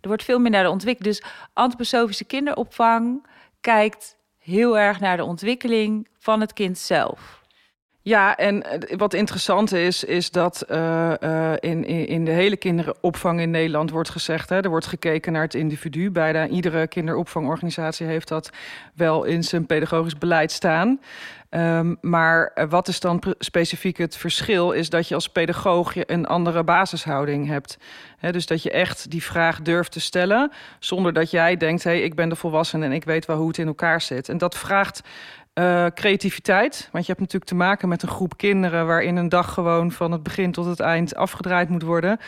Er 0.02 0.08
wordt 0.08 0.24
veel 0.24 0.40
meer 0.40 0.52
naar 0.52 0.64
de 0.64 0.70
ontwikkeling. 0.70 1.16
Dus 1.16 1.30
antroposofische 1.54 2.26
kinderopvang 2.26 3.28
kijkt 3.62 4.18
heel 4.38 4.78
erg 4.78 5.00
naar 5.00 5.18
de 5.18 5.24
ontwikkeling 5.24 6.08
van 6.20 6.42
het 6.42 6.54
kind 6.54 6.78
zelf. 6.78 7.42
Ja, 8.08 8.38
en 8.38 8.64
eh, 8.64 8.98
wat 8.98 9.14
interessant 9.14 9.72
is, 9.74 10.04
is 10.04 10.32
dat 10.32 10.66
uh, 10.72 11.14
uh, 11.24 11.54
in, 11.60 11.86
in 11.86 12.26
de 12.26 12.32
hele 12.32 12.58
kinderopvang 12.58 13.40
in 13.40 13.52
Nederland 13.52 13.90
wordt 13.92 14.10
gezegd, 14.10 14.50
hè, 14.50 14.60
er 14.62 14.70
wordt 14.70 14.88
gekeken 14.88 15.32
naar 15.32 15.42
het 15.42 15.54
individu. 15.54 16.12
Bijna 16.12 16.48
iedere 16.48 16.88
kinderopvangorganisatie 16.88 18.08
heeft 18.08 18.28
dat 18.28 18.50
wel 18.94 19.24
in 19.24 19.44
zijn 19.44 19.66
pedagogisch 19.66 20.18
beleid 20.18 20.52
staan. 20.52 21.00
Um, 21.50 21.98
maar 22.02 22.68
wat 22.70 22.88
is 22.88 23.00
dan 23.00 23.24
specifiek 23.40 23.98
het 23.98 24.18
verschil? 24.18 24.72
Is 24.72 24.90
dat 24.90 25.08
je 25.08 25.16
als 25.16 25.30
pedagoog 25.30 25.94
een 25.96 26.26
andere 26.26 26.64
basishouding 26.64 27.48
hebt. 27.48 27.78
He, 28.18 28.32
dus 28.32 28.46
dat 28.46 28.64
je 28.64 28.72
echt 28.72 29.12
die 29.12 29.24
vraag 29.24 29.62
durft 29.62 29.92
te 29.92 30.00
stellen, 30.00 30.52
zonder 30.80 31.14
dat 31.14 31.32
jij 31.32 31.58
denkt: 31.58 31.84
hé, 31.84 31.92
hey, 31.92 32.02
ik 32.02 32.16
ben 32.16 32.30
de 32.30 32.36
volwassene 32.36 32.86
en 32.86 32.92
ik 32.92 33.04
weet 33.04 33.26
wel 33.26 33.38
hoe 33.38 33.48
het 33.48 33.58
in 33.58 33.68
elkaar 33.68 34.02
zit. 34.02 34.30
En 34.30 34.38
dat 34.38 34.58
vraagt 34.58 35.02
uh, 35.60 35.86
creativiteit. 35.94 36.90
Want 36.92 37.06
je 37.06 37.12
hebt 37.12 37.24
natuurlijk 37.24 37.52
te 37.52 37.56
maken 37.56 37.90
met 37.90 38.04
een 38.04 38.10
groep 38.10 38.38
kinderen 38.38 38.88
waarin 38.88 39.16
een 39.16 39.30
dag 39.30 39.54
gewoon 39.54 39.92
van 39.92 40.12
het 40.12 40.24
begin 40.24 40.52
tot 40.52 40.66
het 40.66 40.80
eind 40.80 41.16
afgedraaid 41.16 41.70
moet 41.70 41.84
worden. 41.84 42.20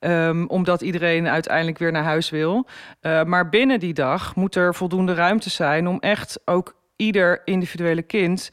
Um, 0.00 0.46
omdat 0.46 0.80
iedereen 0.80 1.28
uiteindelijk 1.28 1.78
weer 1.78 1.92
naar 1.92 2.02
huis 2.02 2.30
wil. 2.30 2.66
Uh, 3.02 3.22
maar 3.22 3.48
binnen 3.48 3.80
die 3.80 3.94
dag 3.94 4.36
moet 4.36 4.54
er 4.54 4.74
voldoende 4.74 5.14
ruimte 5.14 5.50
zijn 5.50 5.88
om 5.88 5.98
echt 6.00 6.40
ook 6.44 6.74
ieder 6.96 7.40
individuele 7.44 8.02
kind. 8.02 8.50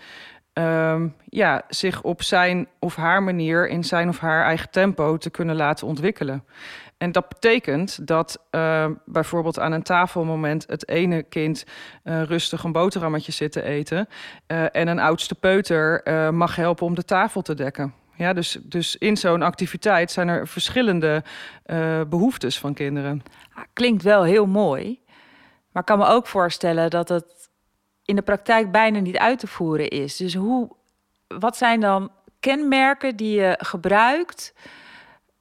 Um, 0.53 1.15
ja, 1.25 1.61
zich 1.67 2.01
op 2.01 2.23
zijn 2.23 2.67
of 2.79 2.95
haar 2.95 3.23
manier 3.23 3.67
in 3.67 3.83
zijn 3.83 4.09
of 4.09 4.19
haar 4.19 4.45
eigen 4.45 4.69
tempo 4.69 5.17
te 5.17 5.29
kunnen 5.29 5.55
laten 5.55 5.87
ontwikkelen. 5.87 6.43
En 6.99 7.11
dat 7.11 7.27
betekent 7.27 8.07
dat 8.07 8.39
uh, 8.51 8.85
bijvoorbeeld 9.05 9.59
aan 9.59 9.71
een 9.71 9.83
tafelmoment 9.83 10.65
het 10.67 10.87
ene 10.87 11.23
kind 11.23 11.65
uh, 12.03 12.23
rustig 12.23 12.63
een 12.63 12.71
boterhammetje 12.71 13.31
zit 13.31 13.51
te 13.51 13.61
eten. 13.61 14.07
Uh, 14.47 14.75
en 14.75 14.87
een 14.87 14.99
oudste 14.99 15.35
peuter 15.35 16.03
mag 16.33 16.55
helpen 16.55 16.85
om 16.85 16.95
de 16.95 17.05
tafel 17.05 17.41
te 17.41 17.53
dekken. 17.53 17.93
Ja, 18.15 18.33
dus, 18.33 18.57
dus 18.63 18.97
in 18.97 19.17
zo'n 19.17 19.41
activiteit 19.41 20.11
zijn 20.11 20.27
er 20.27 20.47
verschillende 20.47 21.23
behoeftes 22.09 22.59
van 22.59 22.73
kinderen. 22.73 23.23
Ah, 23.53 23.63
klinkt 23.73 24.03
wel 24.03 24.23
heel 24.23 24.45
mooi. 24.45 24.99
Maar 25.71 25.81
ik 25.81 25.87
kan 25.87 25.97
me 25.97 26.05
ook 26.05 26.27
voorstellen 26.27 26.89
dat 26.89 27.09
het 27.09 27.49
in 28.05 28.15
de 28.15 28.21
praktijk 28.21 28.71
bijna 28.71 28.99
niet 28.99 29.17
uit 29.17 29.39
te 29.39 29.47
voeren 29.47 29.89
is. 29.89 30.15
Dus 30.15 30.33
hoe, 30.33 30.69
wat 31.27 31.57
zijn 31.57 31.79
dan 31.79 32.11
kenmerken 32.39 33.15
die 33.15 33.39
je 33.39 33.55
gebruikt 33.57 34.53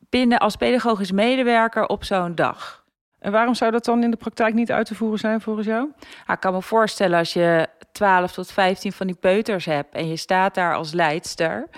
binnen 0.09 0.39
als 0.39 0.57
pedagogisch 0.57 1.13
medewerker 1.13 1.87
op 1.87 2.05
zo'n 2.05 2.35
dag. 2.35 2.85
En 3.19 3.33
waarom 3.33 3.55
zou 3.55 3.71
dat 3.71 3.85
dan 3.85 4.03
in 4.03 4.11
de 4.11 4.17
praktijk 4.17 4.55
niet 4.55 4.73
uit 4.73 4.87
te 4.87 4.95
voeren 4.95 5.19
zijn 5.19 5.41
volgens 5.41 5.67
jou? 5.67 5.89
Ik 6.27 6.41
kan 6.41 6.53
me 6.53 6.63
voorstellen 6.63 7.19
als 7.19 7.33
je 7.33 7.67
12 7.93 8.33
tot 8.33 8.53
15 8.53 8.93
van 8.93 9.07
die 9.07 9.17
peuters 9.17 9.65
hebt 9.65 9.95
en 9.95 10.09
je 10.09 10.17
staat 10.17 10.55
daar 10.55 10.75
als 10.75 10.93
leidster. 10.93 11.69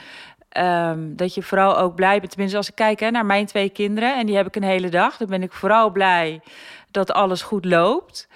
Um, 0.58 1.16
dat 1.16 1.34
je 1.34 1.42
vooral 1.42 1.78
ook 1.78 1.94
blij 1.94 2.18
bent. 2.18 2.30
Tenminste, 2.30 2.56
als 2.56 2.68
ik 2.68 2.74
kijk 2.74 3.00
hè, 3.00 3.10
naar 3.10 3.26
mijn 3.26 3.46
twee 3.46 3.68
kinderen 3.68 4.16
en 4.16 4.26
die 4.26 4.36
heb 4.36 4.46
ik 4.46 4.56
een 4.56 4.62
hele 4.62 4.88
dag, 4.88 5.16
dan 5.16 5.28
ben 5.28 5.42
ik 5.42 5.52
vooral 5.52 5.90
blij 5.90 6.40
dat 6.90 7.12
alles 7.12 7.42
goed 7.42 7.64
loopt. 7.64 8.28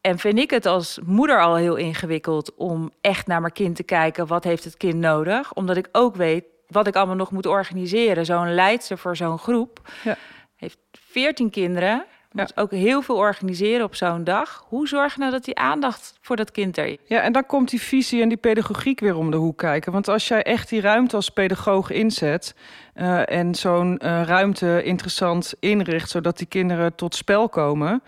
En 0.00 0.18
vind 0.18 0.38
ik 0.38 0.50
het 0.50 0.66
als 0.66 0.98
moeder 1.04 1.42
al 1.42 1.54
heel 1.54 1.76
ingewikkeld 1.76 2.54
om 2.54 2.90
echt 3.00 3.26
naar 3.26 3.40
mijn 3.40 3.52
kind 3.52 3.76
te 3.76 3.82
kijken. 3.82 4.26
Wat 4.26 4.44
heeft 4.44 4.64
het 4.64 4.76
kind 4.76 4.94
nodig? 4.94 5.52
Omdat 5.52 5.76
ik 5.76 5.88
ook 5.92 6.16
weet 6.16 6.44
wat 6.74 6.86
ik 6.86 6.96
allemaal 6.96 7.16
nog 7.16 7.30
moet 7.30 7.46
organiseren. 7.46 8.24
Zo'n 8.24 8.54
leidster 8.54 8.98
voor 8.98 9.16
zo'n 9.16 9.38
groep 9.38 9.80
ja. 10.02 10.16
heeft 10.56 10.78
14 10.92 11.50
kinderen. 11.50 12.04
Moet 12.34 12.52
ja. 12.54 12.62
ook 12.62 12.70
heel 12.70 13.02
veel 13.02 13.16
organiseren 13.16 13.84
op 13.84 13.94
zo'n 13.94 14.24
dag. 14.24 14.64
Hoe 14.68 14.88
zorg 14.88 15.14
je 15.14 15.20
nou 15.20 15.32
dat 15.32 15.44
die 15.44 15.56
aandacht 15.56 16.18
voor 16.20 16.36
dat 16.36 16.50
kind 16.50 16.76
er 16.76 16.86
is? 16.86 16.96
Ja, 17.06 17.20
en 17.20 17.32
dan 17.32 17.46
komt 17.46 17.70
die 17.70 17.80
visie 17.80 18.22
en 18.22 18.28
die 18.28 18.36
pedagogiek 18.36 19.00
weer 19.00 19.16
om 19.16 19.30
de 19.30 19.36
hoek 19.36 19.58
kijken. 19.58 19.92
Want 19.92 20.08
als 20.08 20.28
jij 20.28 20.42
echt 20.42 20.68
die 20.68 20.80
ruimte 20.80 21.16
als 21.16 21.28
pedagoog 21.28 21.90
inzet... 21.90 22.54
Uh, 22.94 23.30
en 23.30 23.54
zo'n 23.54 24.00
uh, 24.04 24.22
ruimte 24.22 24.82
interessant 24.82 25.54
inricht... 25.60 26.10
zodat 26.10 26.38
die 26.38 26.46
kinderen 26.46 26.94
tot 26.94 27.14
spel 27.14 27.48
komen... 27.48 28.02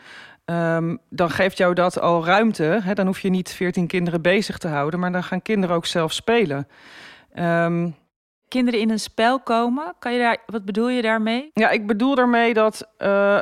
Um, 0.50 0.98
dan 1.10 1.30
geeft 1.30 1.56
jou 1.56 1.74
dat 1.74 2.00
al 2.00 2.24
ruimte. 2.24 2.80
Hè? 2.82 2.94
Dan 2.94 3.06
hoef 3.06 3.20
je 3.20 3.28
niet 3.28 3.52
14 3.52 3.86
kinderen 3.86 4.22
bezig 4.22 4.58
te 4.58 4.68
houden... 4.68 5.00
maar 5.00 5.12
dan 5.12 5.24
gaan 5.24 5.42
kinderen 5.42 5.76
ook 5.76 5.86
zelf 5.86 6.12
spelen. 6.12 6.68
Um, 7.38 7.94
kinderen 8.48 8.80
in 8.80 8.90
een 8.90 9.00
spel 9.00 9.40
komen. 9.40 9.94
Kan 9.98 10.12
je 10.12 10.18
daar, 10.18 10.38
wat 10.46 10.64
bedoel 10.64 10.88
je 10.88 11.02
daarmee? 11.02 11.50
Ja, 11.52 11.70
ik 11.70 11.86
bedoel 11.86 12.14
daarmee 12.14 12.54
dat 12.54 12.88
uh, 12.98 13.40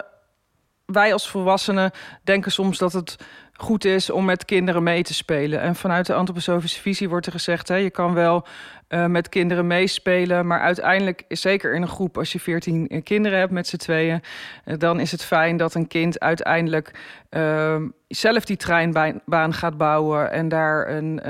wij 0.86 1.12
als 1.12 1.28
volwassenen 1.28 1.90
denken 2.22 2.52
soms 2.52 2.78
dat 2.78 2.92
het 2.92 3.16
goed 3.52 3.84
is 3.84 4.10
om 4.10 4.24
met 4.24 4.44
kinderen 4.44 4.82
mee 4.82 5.02
te 5.02 5.14
spelen. 5.14 5.60
En 5.60 5.74
vanuit 5.74 6.06
de 6.06 6.14
antroposofische 6.14 6.80
visie 6.80 7.08
wordt 7.08 7.26
er 7.26 7.32
gezegd: 7.32 7.68
hè, 7.68 7.76
je 7.76 7.90
kan 7.90 8.14
wel 8.14 8.46
uh, 8.88 9.06
met 9.06 9.28
kinderen 9.28 9.66
meespelen, 9.66 10.46
maar 10.46 10.60
uiteindelijk, 10.60 11.24
zeker 11.28 11.74
in 11.74 11.82
een 11.82 11.88
groep, 11.88 12.18
als 12.18 12.32
je 12.32 12.40
veertien 12.40 13.02
kinderen 13.02 13.38
hebt 13.38 13.52
met 13.52 13.66
z'n 13.66 13.76
tweeën, 13.76 14.22
uh, 14.64 14.74
dan 14.78 15.00
is 15.00 15.10
het 15.10 15.24
fijn 15.24 15.56
dat 15.56 15.74
een 15.74 15.88
kind 15.88 16.20
uiteindelijk 16.20 16.90
uh, 17.30 17.76
zelf 18.08 18.44
die 18.44 18.56
treinbaan 18.56 19.54
gaat 19.54 19.76
bouwen 19.76 20.30
en 20.30 20.48
daar 20.48 20.88
een, 20.88 21.20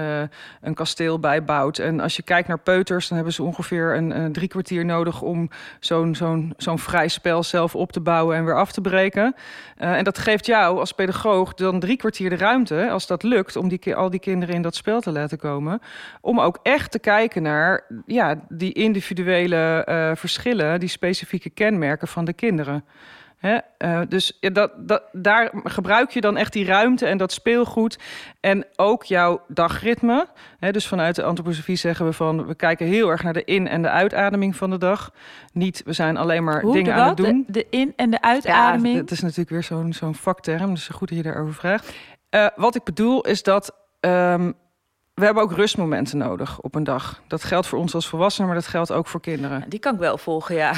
een 0.61 0.75
kasteel 0.75 1.21
bij 1.21 1.45
bouwt. 1.45 1.79
En 1.79 2.01
als 2.01 2.17
je 2.17 2.23
kijkt 2.23 2.49
naar 2.49 2.59
peuters, 2.59 3.09
dan 3.09 3.17
hebben 3.17 3.35
ze 3.35 3.43
ongeveer 3.43 3.97
een, 3.97 4.19
een 4.21 4.33
drie 4.33 4.49
kwartier 4.49 4.85
nodig 4.85 5.23
om 5.23 5.51
zo'n 5.81 6.14
zo'n 6.57 6.79
vrij 6.79 7.09
spel 7.09 7.43
zelf 7.43 7.75
op 7.75 7.93
te 7.93 8.01
bouwen 8.01 8.37
en 8.37 8.45
weer 8.45 8.57
af 8.57 8.73
te 8.73 8.81
breken. 8.81 9.35
En 9.77 10.05
dat 10.05 10.19
geeft 10.19 10.47
jou 10.47 10.79
als 10.79 10.93
pedagoog 10.93 11.55
dan 11.55 11.81
drie 11.81 11.97
kwartier 11.97 12.31
de 12.31 12.37
ruimte, 12.37 12.90
als 12.90 13.07
dat 13.07 13.23
lukt, 13.23 13.57
om 13.57 13.69
die, 13.69 13.95
al 13.95 14.11
die 14.11 14.21
kinderen 14.21 14.55
in 14.55 14.62
dat 14.62 14.75
spel 14.75 15.01
te 15.01 15.12
laten 15.12 15.38
komen. 15.38 15.81
Om 16.21 16.40
ook 16.40 16.59
echt 16.62 16.90
te 16.90 16.99
kijken 16.99 17.43
naar 17.45 17.85
ja, 18.07 18.45
die 18.49 18.73
individuele 18.73 19.87
uh, 19.89 20.11
verschillen, 20.15 20.81
die 20.81 20.89
specifieke 20.89 21.51
kenmerken 21.51 22.09
van 22.09 22.25
de 22.25 22.33
kinderen. 22.33 22.85
He, 23.37 23.59
uh, 23.79 24.01
dus 24.09 24.39
dat, 24.41 24.73
dat, 24.77 25.03
daar 25.13 25.51
gebruik 25.65 26.11
je 26.11 26.21
dan 26.21 26.37
echt 26.37 26.53
die 26.53 26.65
ruimte 26.65 27.07
en 27.07 27.19
dat 27.19 27.33
speelgoed. 27.33 27.99
En 28.41 28.67
ook 28.77 29.05
jouw 29.05 29.43
dagritme. 29.49 30.27
He, 30.59 30.71
dus 30.71 30.87
vanuit 30.87 31.15
de 31.15 31.23
antroposofie 31.23 31.77
zeggen 31.77 32.07
we 32.07 32.13
van... 32.13 32.47
we 32.47 32.55
kijken 32.55 32.87
heel 32.87 33.11
erg 33.11 33.23
naar 33.23 33.33
de 33.33 33.45
in- 33.45 33.69
en 33.69 33.83
de 33.83 33.91
uitademing 33.91 34.57
van 34.57 34.71
de 34.71 34.79
dag. 34.79 35.11
Niet, 35.53 35.83
we 35.85 35.93
zijn 35.93 36.17
alleen 36.17 36.45
maar 36.45 36.61
Hoe, 36.63 36.73
dingen 36.73 36.95
aan 36.95 37.09
het 37.09 37.17
doen. 37.17 37.45
De, 37.47 37.53
de 37.53 37.67
in- 37.71 37.93
en 37.97 38.11
de 38.11 38.23
uitademing? 38.23 38.95
Ja, 38.95 39.01
het 39.01 39.11
is 39.11 39.21
natuurlijk 39.21 39.51
weer 39.51 39.63
zo'n 39.63 39.93
zo'n 39.93 40.15
vakterm, 40.15 40.75
dus 40.75 40.89
goed 40.89 41.09
dat 41.09 41.17
je 41.17 41.25
daarover 41.25 41.55
vraagt. 41.55 41.95
Uh, 42.31 42.47
wat 42.57 42.75
ik 42.75 42.85
bedoel 42.85 43.21
is 43.21 43.43
dat 43.43 43.77
ehm, 44.01 44.53
we 45.14 45.24
hebben 45.24 45.42
ook 45.42 45.53
rustmomenten 45.53 46.18
nodig 46.18 46.61
op 46.61 46.74
een 46.74 46.85
dag. 46.85 47.22
Dat 47.27 47.44
geldt 47.44 47.66
voor 47.66 47.79
ons 47.79 47.94
als 47.94 48.09
volwassenen, 48.09 48.48
maar 48.48 48.59
dat 48.59 48.66
geldt 48.66 48.92
ook 48.92 49.07
voor 49.07 49.20
kinderen. 49.20 49.64
Die 49.68 49.79
kan 49.79 49.94
ik 49.94 50.00
wel 50.00 50.18
volgen, 50.18 50.55
ja. 50.55 50.74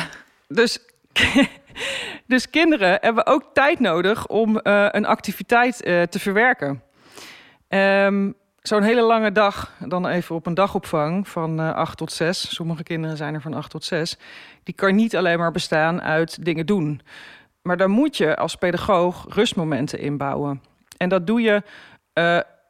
Dus, 0.49 0.79
dus 2.27 2.51
kinderen 2.51 2.99
hebben 3.01 3.27
ook 3.27 3.45
tijd 3.53 3.81
nodig 3.81 4.27
om 4.27 4.61
uh, 4.63 4.89
een 4.91 5.07
activiteit 5.07 5.87
uh, 5.87 6.03
te 6.03 6.19
verwerken. 6.19 6.83
Um, 7.69 8.35
Zo'n 8.63 8.83
hele 8.83 9.03
lange 9.03 9.33
dag, 9.33 9.73
dan 9.79 10.07
even 10.07 10.35
op 10.35 10.47
een 10.47 10.55
dagopvang 10.55 11.29
van 11.29 11.61
uh, 11.61 11.75
8 11.75 11.97
tot 11.97 12.13
6. 12.13 12.55
Sommige 12.55 12.83
kinderen 12.83 13.17
zijn 13.17 13.35
er 13.35 13.41
van 13.41 13.55
8 13.55 13.71
tot 13.71 13.85
6. 13.85 14.19
Die 14.63 14.75
kan 14.75 14.95
niet 14.95 15.17
alleen 15.17 15.39
maar 15.39 15.53
bestaan 15.53 16.03
uit 16.03 16.45
dingen 16.45 16.67
doen. 16.67 17.01
Maar 17.63 17.77
dan 17.77 17.91
moet 17.91 18.17
je 18.17 18.37
als 18.37 18.57
pedagoog 18.57 19.27
rustmomenten 19.29 19.99
inbouwen. 19.99 20.63
En 20.97 21.09
dat 21.09 21.27
doe 21.27 21.41
je 21.41 21.63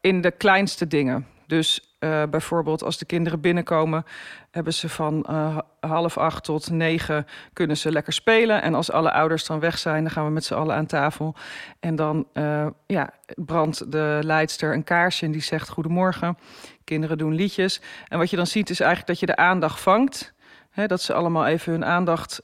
in 0.00 0.20
de 0.20 0.30
kleinste 0.30 0.86
dingen. 0.86 1.26
Dus 1.46 1.96
uh, 2.00 2.22
bijvoorbeeld 2.30 2.82
als 2.82 2.98
de 2.98 3.04
kinderen 3.04 3.40
binnenkomen, 3.40 4.04
hebben 4.50 4.74
ze 4.74 4.88
van 4.88 5.26
uh, 5.30 5.58
half 5.80 6.18
acht 6.18 6.44
tot 6.44 6.70
negen 6.70 7.26
kunnen 7.52 7.76
ze 7.76 7.92
lekker 7.92 8.12
spelen. 8.12 8.62
En 8.62 8.74
als 8.74 8.90
alle 8.90 9.12
ouders 9.12 9.46
dan 9.46 9.60
weg 9.60 9.78
zijn, 9.78 10.02
dan 10.02 10.12
gaan 10.12 10.24
we 10.24 10.30
met 10.30 10.44
z'n 10.44 10.54
allen 10.54 10.76
aan 10.76 10.86
tafel. 10.86 11.34
En 11.80 11.96
dan 11.96 12.26
uh, 12.34 12.66
ja, 12.86 13.10
brandt 13.34 13.92
de 13.92 14.18
leidster 14.22 14.74
een 14.74 14.84
kaarsje 14.84 15.26
en 15.26 15.32
die 15.32 15.42
zegt 15.42 15.68
goedemorgen. 15.68 16.38
Kinderen 16.84 17.18
doen 17.18 17.34
liedjes. 17.34 17.80
En 18.08 18.18
wat 18.18 18.30
je 18.30 18.36
dan 18.36 18.46
ziet 18.46 18.70
is 18.70 18.80
eigenlijk 18.80 19.08
dat 19.08 19.20
je 19.20 19.26
de 19.26 19.36
aandacht 19.36 19.80
vangt. 19.80 20.34
Hè, 20.70 20.86
dat 20.86 21.02
ze 21.02 21.14
allemaal 21.14 21.46
even 21.46 21.72
hun 21.72 21.84
aandacht 21.84 22.42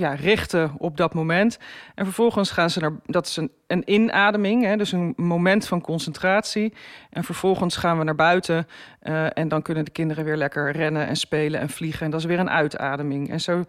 ja, 0.00 0.14
richten 0.14 0.72
op 0.78 0.96
dat 0.96 1.14
moment. 1.14 1.58
En 1.94 2.04
vervolgens 2.04 2.50
gaan 2.50 2.70
ze 2.70 2.80
naar, 2.80 2.92
dat 3.06 3.26
is 3.26 3.36
een, 3.36 3.50
een 3.66 3.92
inademing, 3.92 4.64
hè, 4.64 4.76
dus 4.76 4.92
een 4.92 5.12
moment 5.16 5.66
van 5.66 5.80
concentratie. 5.80 6.74
En 7.10 7.24
vervolgens 7.24 7.76
gaan 7.76 7.98
we 7.98 8.04
naar 8.04 8.14
buiten 8.14 8.66
uh, 9.02 9.38
en 9.38 9.48
dan 9.48 9.62
kunnen 9.62 9.84
de 9.84 9.90
kinderen 9.90 10.24
weer 10.24 10.36
lekker 10.36 10.72
rennen 10.72 11.06
en 11.06 11.16
spelen 11.16 11.60
en 11.60 11.68
vliegen. 11.68 12.04
En 12.04 12.10
dat 12.10 12.20
is 12.20 12.26
weer 12.26 12.38
een 12.38 12.50
uitademing. 12.50 13.30
En 13.30 13.40
zo, 13.40 13.64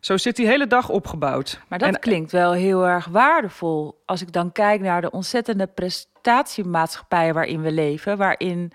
zo 0.00 0.16
zit 0.16 0.36
die 0.36 0.46
hele 0.46 0.66
dag 0.66 0.88
opgebouwd. 0.88 1.60
Maar 1.68 1.78
dat 1.78 1.88
en, 1.88 2.00
klinkt 2.00 2.32
wel 2.32 2.52
heel 2.52 2.86
erg 2.86 3.06
waardevol. 3.06 4.02
Als 4.06 4.22
ik 4.22 4.32
dan 4.32 4.52
kijk 4.52 4.80
naar 4.80 5.00
de 5.00 5.10
ontzettende 5.10 5.66
prestatiemaatschappij 5.66 7.32
waarin 7.32 7.62
we 7.62 7.72
leven, 7.72 8.16
waarin 8.16 8.72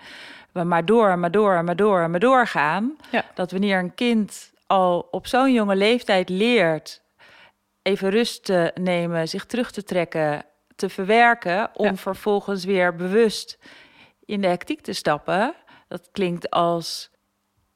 we 0.52 0.64
maar 0.64 0.84
door, 0.84 1.18
maar 1.18 1.30
door, 1.30 1.64
maar 1.64 1.76
door, 1.76 2.10
maar 2.10 2.20
doorgaan. 2.20 2.96
Ja. 3.10 3.24
Dat 3.34 3.50
wanneer 3.50 3.78
een 3.78 3.94
kind 3.94 4.49
al 4.70 5.08
op 5.10 5.26
zo'n 5.26 5.52
jonge 5.52 5.76
leeftijd 5.76 6.28
leert 6.28 7.02
even 7.82 8.10
rust 8.10 8.44
te 8.44 8.70
nemen, 8.80 9.28
zich 9.28 9.46
terug 9.46 9.70
te 9.70 9.82
trekken, 9.82 10.44
te 10.76 10.88
verwerken, 10.88 11.70
om 11.74 11.86
Ja. 11.86 11.96
vervolgens 11.96 12.64
weer 12.64 12.96
bewust 12.96 13.58
in 14.24 14.40
de 14.40 14.46
hectiek 14.46 14.80
te 14.80 14.92
stappen. 14.92 15.54
Dat 15.88 16.08
klinkt 16.12 16.50
als 16.50 17.10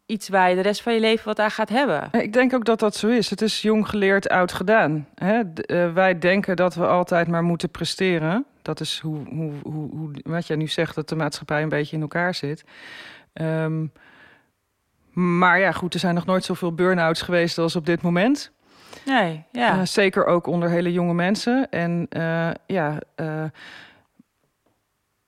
iets 0.06 0.28
waar 0.28 0.48
je 0.50 0.54
de 0.54 0.60
rest 0.62 0.82
van 0.82 0.94
je 0.94 1.00
leven 1.00 1.24
wat 1.24 1.38
aan 1.38 1.50
gaat 1.50 1.68
hebben. 1.68 2.08
Ik 2.12 2.32
denk 2.32 2.54
ook 2.54 2.64
dat 2.64 2.78
dat 2.78 2.96
zo 2.96 3.08
is. 3.08 3.30
Het 3.30 3.42
is 3.42 3.62
jong 3.62 3.88
geleerd, 3.88 4.28
oud 4.28 4.52
gedaan. 4.52 5.08
Hè? 5.14 5.40
Eh, 5.54 5.92
wij 5.92 6.18
denken 6.18 6.56
dat 6.56 6.74
we 6.74 6.86
altijd 6.86 7.28
maar 7.28 7.42
moeten 7.44 7.70
presteren. 7.70 8.46
Dat 8.62 8.80
is 8.80 8.98
hoe, 8.98 9.28
hoe, 9.28 9.52
hoe, 9.62 9.90
hoe 9.96 10.10
wat 10.22 10.46
jij 10.46 10.56
nu 10.56 10.66
zegt, 10.68 10.94
dat 10.94 11.08
de 11.08 11.16
maatschappij 11.16 11.62
een 11.62 11.68
beetje 11.68 11.96
in 11.96 12.02
elkaar 12.02 12.34
zit. 12.34 12.64
Ehm, 13.32 13.86
maar 15.14 15.58
ja, 15.58 15.72
goed, 15.72 15.94
er 15.94 16.00
zijn 16.00 16.14
nog 16.14 16.26
nooit 16.26 16.44
zoveel 16.44 16.74
burn-outs 16.74 17.22
geweest 17.22 17.58
als 17.58 17.76
op 17.76 17.86
dit 17.86 18.02
moment. 18.02 18.52
Nee, 19.04 19.44
ja. 19.52 19.78
Eh, 19.78 19.86
zeker 19.86 20.26
ook 20.26 20.46
onder 20.46 20.70
hele 20.70 20.92
jonge 20.92 21.14
mensen. 21.14 21.66
En 21.70 22.06
eh, 22.08 22.50
ja, 22.66 22.98
eh, 23.14 23.44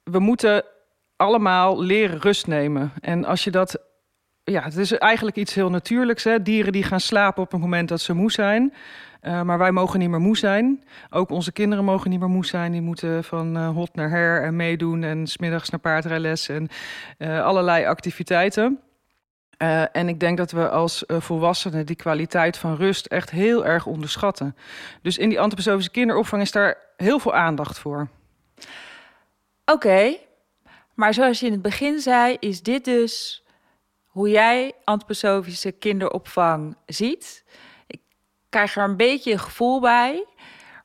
we 0.02 0.18
moeten 0.18 0.64
allemaal 1.16 1.82
leren 1.82 2.20
rust 2.20 2.46
nemen. 2.46 2.92
En 3.00 3.24
als 3.24 3.44
je 3.44 3.50
dat. 3.50 3.84
Ja, 4.44 4.62
het 4.62 4.76
is 4.76 4.92
eigenlijk 4.92 5.36
iets 5.36 5.54
heel 5.54 5.70
natuurlijks. 5.70 6.24
Hè? 6.24 6.42
Dieren 6.42 6.72
die 6.72 6.82
gaan 6.82 7.00
slapen 7.00 7.42
op 7.42 7.50
het 7.50 7.60
moment 7.60 7.88
dat 7.88 8.00
ze 8.00 8.12
moe 8.12 8.32
zijn. 8.32 8.74
Maar 9.44 9.58
wij 9.58 9.72
mogen 9.72 9.98
niet 9.98 10.08
meer 10.08 10.20
moe 10.20 10.36
zijn. 10.36 10.84
Ook 11.10 11.30
onze 11.30 11.52
kinderen 11.52 11.84
mogen 11.84 12.10
niet 12.10 12.20
meer 12.20 12.28
moe 12.28 12.46
zijn. 12.46 12.72
Die 12.72 12.80
moeten 12.80 13.24
van 13.24 13.56
hot 13.56 13.94
naar 13.94 14.10
her 14.10 14.42
en 14.42 14.56
meedoen. 14.56 15.02
En 15.02 15.26
smiddags 15.26 15.70
naar 15.70 15.80
paardrijles 15.80 16.48
en 16.48 16.68
allerlei 17.42 17.84
activiteiten. 17.86 18.80
Uh, 19.58 19.96
en 19.96 20.08
ik 20.08 20.20
denk 20.20 20.36
dat 20.36 20.50
we 20.50 20.68
als 20.68 21.04
uh, 21.06 21.20
volwassenen 21.20 21.86
die 21.86 21.96
kwaliteit 21.96 22.56
van 22.56 22.76
rust 22.76 23.06
echt 23.06 23.30
heel 23.30 23.66
erg 23.66 23.86
onderschatten. 23.86 24.56
Dus 25.02 25.18
in 25.18 25.28
die 25.28 25.40
antroposofische 25.40 25.90
kinderopvang 25.90 26.42
is 26.42 26.52
daar 26.52 26.78
heel 26.96 27.18
veel 27.18 27.34
aandacht 27.34 27.78
voor. 27.78 28.08
Oké, 29.64 30.16
maar 30.94 31.14
zoals 31.14 31.40
je 31.40 31.46
in 31.46 31.52
het 31.52 31.62
begin 31.62 32.00
zei, 32.00 32.36
is 32.40 32.62
dit 32.62 32.84
dus 32.84 33.44
hoe 34.06 34.30
jij 34.30 34.72
antroposofische 34.84 35.72
kinderopvang 35.72 36.76
ziet. 36.86 37.44
Ik 37.86 38.00
krijg 38.48 38.76
er 38.76 38.84
een 38.84 38.96
beetje 38.96 39.32
een 39.32 39.38
gevoel 39.38 39.80
bij. 39.80 40.24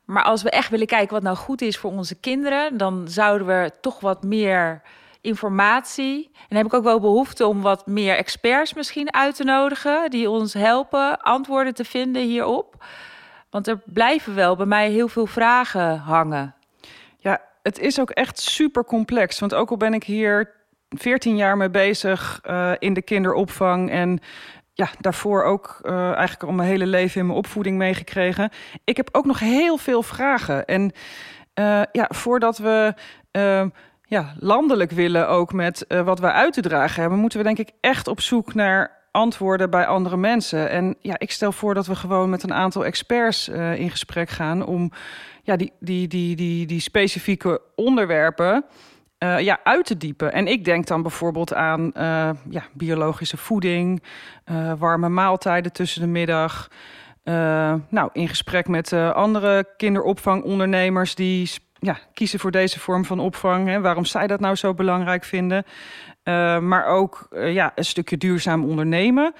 Maar 0.04 0.22
als 0.22 0.42
we 0.42 0.50
echt 0.50 0.70
willen 0.70 0.86
kijken 0.86 1.14
wat 1.14 1.22
nou 1.22 1.36
goed 1.36 1.60
is 1.60 1.78
voor 1.78 1.90
onze 1.90 2.14
kinderen, 2.14 2.76
dan 2.76 3.08
zouden 3.08 3.46
we 3.46 3.70
toch 3.80 4.00
wat 4.00 4.22
meer 4.22 4.82
informatie. 5.22 6.30
En 6.48 6.56
heb 6.56 6.66
ik 6.66 6.74
ook 6.74 6.84
wel 6.84 7.00
behoefte 7.00 7.46
om 7.46 7.60
wat 7.60 7.86
meer 7.86 8.16
experts 8.16 8.74
misschien 8.74 9.14
uit 9.14 9.36
te 9.36 9.44
nodigen 9.44 10.10
die 10.10 10.30
ons 10.30 10.54
helpen 10.54 11.20
antwoorden 11.20 11.74
te 11.74 11.84
vinden 11.84 12.22
hierop. 12.22 12.84
Want 13.50 13.66
er 13.66 13.80
blijven 13.84 14.34
wel 14.34 14.56
bij 14.56 14.66
mij 14.66 14.90
heel 14.90 15.08
veel 15.08 15.26
vragen 15.26 15.98
hangen. 15.98 16.54
Ja, 17.18 17.40
het 17.62 17.78
is 17.78 18.00
ook 18.00 18.10
echt 18.10 18.38
super 18.38 18.84
complex. 18.84 19.38
Want 19.38 19.54
ook 19.54 19.70
al 19.70 19.76
ben 19.76 19.94
ik 19.94 20.04
hier 20.04 20.50
14 20.88 21.36
jaar 21.36 21.56
mee 21.56 21.70
bezig 21.70 22.40
uh, 22.46 22.72
in 22.78 22.94
de 22.94 23.02
kinderopvang 23.02 23.90
en 23.90 24.20
ja, 24.74 24.88
daarvoor 25.00 25.44
ook 25.44 25.78
uh, 25.82 26.10
eigenlijk 26.10 26.42
al 26.42 26.52
mijn 26.52 26.68
hele 26.68 26.86
leven 26.86 27.20
in 27.20 27.26
mijn 27.26 27.38
opvoeding 27.38 27.76
meegekregen. 27.76 28.50
Ik 28.84 28.96
heb 28.96 29.08
ook 29.12 29.24
nog 29.24 29.38
heel 29.38 29.76
veel 29.76 30.02
vragen. 30.02 30.64
En 30.66 30.92
uh, 31.54 31.82
ja, 31.92 32.08
voordat 32.08 32.58
we 32.58 32.94
ja, 34.12 34.34
landelijk 34.38 34.90
willen 34.90 35.28
ook 35.28 35.52
met 35.52 35.84
uh, 35.88 36.00
wat 36.00 36.18
wij 36.18 36.30
uit 36.30 36.52
te 36.52 36.60
dragen 36.60 37.00
hebben, 37.00 37.18
moeten 37.18 37.38
we 37.38 37.44
denk 37.44 37.58
ik 37.58 37.70
echt 37.80 38.08
op 38.08 38.20
zoek 38.20 38.54
naar 38.54 39.00
antwoorden 39.10 39.70
bij 39.70 39.86
andere 39.86 40.16
mensen. 40.16 40.70
En 40.70 40.96
ja, 41.00 41.18
ik 41.18 41.30
stel 41.30 41.52
voor 41.52 41.74
dat 41.74 41.86
we 41.86 41.94
gewoon 41.94 42.30
met 42.30 42.42
een 42.42 42.52
aantal 42.52 42.84
experts 42.84 43.48
uh, 43.48 43.78
in 43.78 43.90
gesprek 43.90 44.30
gaan 44.30 44.66
om 44.66 44.92
ja, 45.42 45.56
die, 45.56 45.72
die, 45.80 46.08
die, 46.08 46.36
die, 46.36 46.66
die 46.66 46.80
specifieke 46.80 47.60
onderwerpen 47.74 48.64
uh, 49.18 49.40
ja, 49.40 49.60
uit 49.64 49.86
te 49.86 49.96
diepen. 49.96 50.32
En 50.32 50.46
ik 50.46 50.64
denk 50.64 50.86
dan 50.86 51.02
bijvoorbeeld 51.02 51.54
aan 51.54 51.90
ja, 52.50 52.62
biologische 52.72 53.36
voeding, 53.36 54.02
warme 54.78 55.08
maaltijden 55.08 55.72
tussen 55.72 56.00
de 56.00 56.06
middag. 56.06 56.68
nou, 57.88 58.08
in 58.12 58.28
gesprek 58.28 58.68
met 58.68 58.92
andere 58.92 59.66
kinderopvangondernemers 59.76 61.14
die 61.14 61.46
ja, 61.84 61.98
kiezen 62.14 62.38
voor 62.38 62.50
deze 62.50 62.80
vorm 62.80 63.04
van 63.04 63.20
opvang. 63.20 63.68
Hè, 63.68 63.80
waarom 63.80 64.04
zij 64.04 64.26
dat 64.26 64.40
nou 64.40 64.54
zo 64.54 64.74
belangrijk 64.74 65.24
vinden. 65.24 65.64
Uh, 66.24 66.58
maar 66.58 66.86
ook 66.86 67.26
uh, 67.30 67.52
ja, 67.52 67.72
een 67.74 67.84
stukje 67.84 68.16
duurzaam 68.16 68.64
ondernemen. 68.64 69.34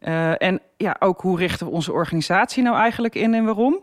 Uh, 0.00 0.42
en 0.42 0.60
ja, 0.76 0.96
ook 0.98 1.20
hoe 1.20 1.38
richten 1.38 1.66
we 1.66 1.72
onze 1.72 1.92
organisatie 1.92 2.62
nou 2.62 2.76
eigenlijk 2.76 3.14
in 3.14 3.34
en 3.34 3.44
waarom? 3.44 3.80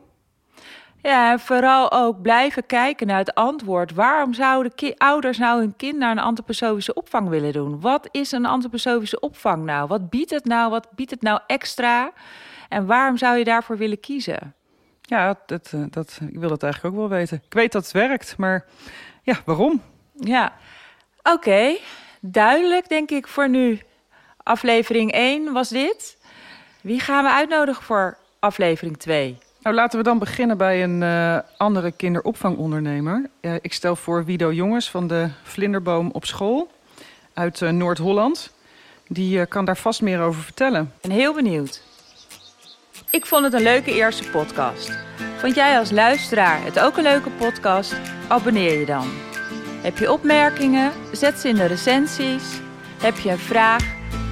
Ja, 1.01 1.31
en 1.31 1.39
vooral 1.39 1.91
ook 1.91 2.21
blijven 2.21 2.65
kijken 2.65 3.07
naar 3.07 3.17
het 3.17 3.35
antwoord. 3.35 3.93
Waarom 3.93 4.33
zouden 4.33 4.95
ouders 4.97 5.37
nou 5.37 5.59
hun 5.59 5.75
kind 5.75 5.97
naar 5.97 6.11
een 6.11 6.19
antroposofische 6.19 6.93
opvang 6.93 7.29
willen 7.29 7.53
doen? 7.53 7.81
Wat 7.81 8.07
is 8.11 8.31
een 8.31 8.45
antroposofische 8.45 9.19
opvang 9.19 9.63
nou? 9.63 9.87
Wat 9.87 10.09
biedt 10.09 10.31
het 10.31 10.45
nou? 10.45 10.69
Wat 10.69 10.87
biedt 10.95 11.11
het 11.11 11.21
nou 11.21 11.39
extra? 11.47 12.11
En 12.69 12.85
waarom 12.85 13.17
zou 13.17 13.37
je 13.37 13.43
daarvoor 13.43 13.77
willen 13.77 13.99
kiezen? 13.99 14.53
Ja, 15.05 15.39
dat, 15.45 15.73
dat, 15.89 16.19
ik 16.27 16.39
wil 16.39 16.49
dat 16.49 16.63
eigenlijk 16.63 16.93
ook 16.93 16.99
wel 16.99 17.17
weten. 17.17 17.41
Ik 17.45 17.53
weet 17.53 17.71
dat 17.71 17.83
het 17.83 17.91
werkt, 17.91 18.37
maar 18.37 18.65
ja, 19.21 19.41
waarom? 19.45 19.81
Ja, 20.13 20.53
oké. 21.23 21.31
Okay. 21.33 21.79
Duidelijk, 22.19 22.89
denk 22.89 23.11
ik, 23.11 23.27
voor 23.27 23.49
nu. 23.49 23.79
Aflevering 24.43 25.11
1 25.11 25.53
was 25.53 25.69
dit. 25.69 26.17
Wie 26.81 26.99
gaan 26.99 27.23
we 27.23 27.31
uitnodigen 27.31 27.83
voor 27.83 28.17
aflevering 28.39 28.97
2? 28.97 29.37
Nou, 29.61 29.75
laten 29.75 29.97
we 29.97 30.03
dan 30.03 30.19
beginnen 30.19 30.57
bij 30.57 30.83
een 30.83 31.01
uh, 31.01 31.39
andere 31.57 31.91
kinderopvangondernemer. 31.91 33.29
Uh, 33.41 33.53
ik 33.61 33.73
stel 33.73 33.95
voor 33.95 34.25
Wido 34.25 34.53
Jongens 34.53 34.91
van 34.91 35.07
de 35.07 35.29
Vlinderboom 35.43 36.09
op 36.11 36.25
school 36.25 36.71
uit 37.33 37.61
uh, 37.61 37.69
Noord-Holland. 37.69 38.51
Die 39.07 39.45
kan 39.45 39.65
daar 39.65 39.77
vast 39.77 40.01
meer 40.01 40.21
over 40.21 40.41
vertellen. 40.41 40.81
Ik 40.81 41.01
ben 41.01 41.11
heel 41.11 41.33
benieuwd. 41.33 41.81
Ik 43.15 43.25
vond 43.25 43.43
het 43.43 43.53
een 43.53 43.61
leuke 43.61 43.93
eerste 43.93 44.29
podcast. 44.29 44.91
Vond 45.37 45.55
jij 45.55 45.77
als 45.77 45.91
luisteraar 45.91 46.63
het 46.63 46.79
ook 46.79 46.97
een 46.97 47.03
leuke 47.03 47.29
podcast? 47.29 47.95
Abonneer 48.27 48.79
je 48.79 48.85
dan. 48.85 49.07
Heb 49.81 49.97
je 49.97 50.11
opmerkingen? 50.11 50.91
Zet 51.11 51.39
ze 51.39 51.47
in 51.47 51.55
de 51.55 51.65
recensies. 51.65 52.43
Heb 53.01 53.17
je 53.17 53.29
een 53.29 53.37
vraag? 53.37 53.83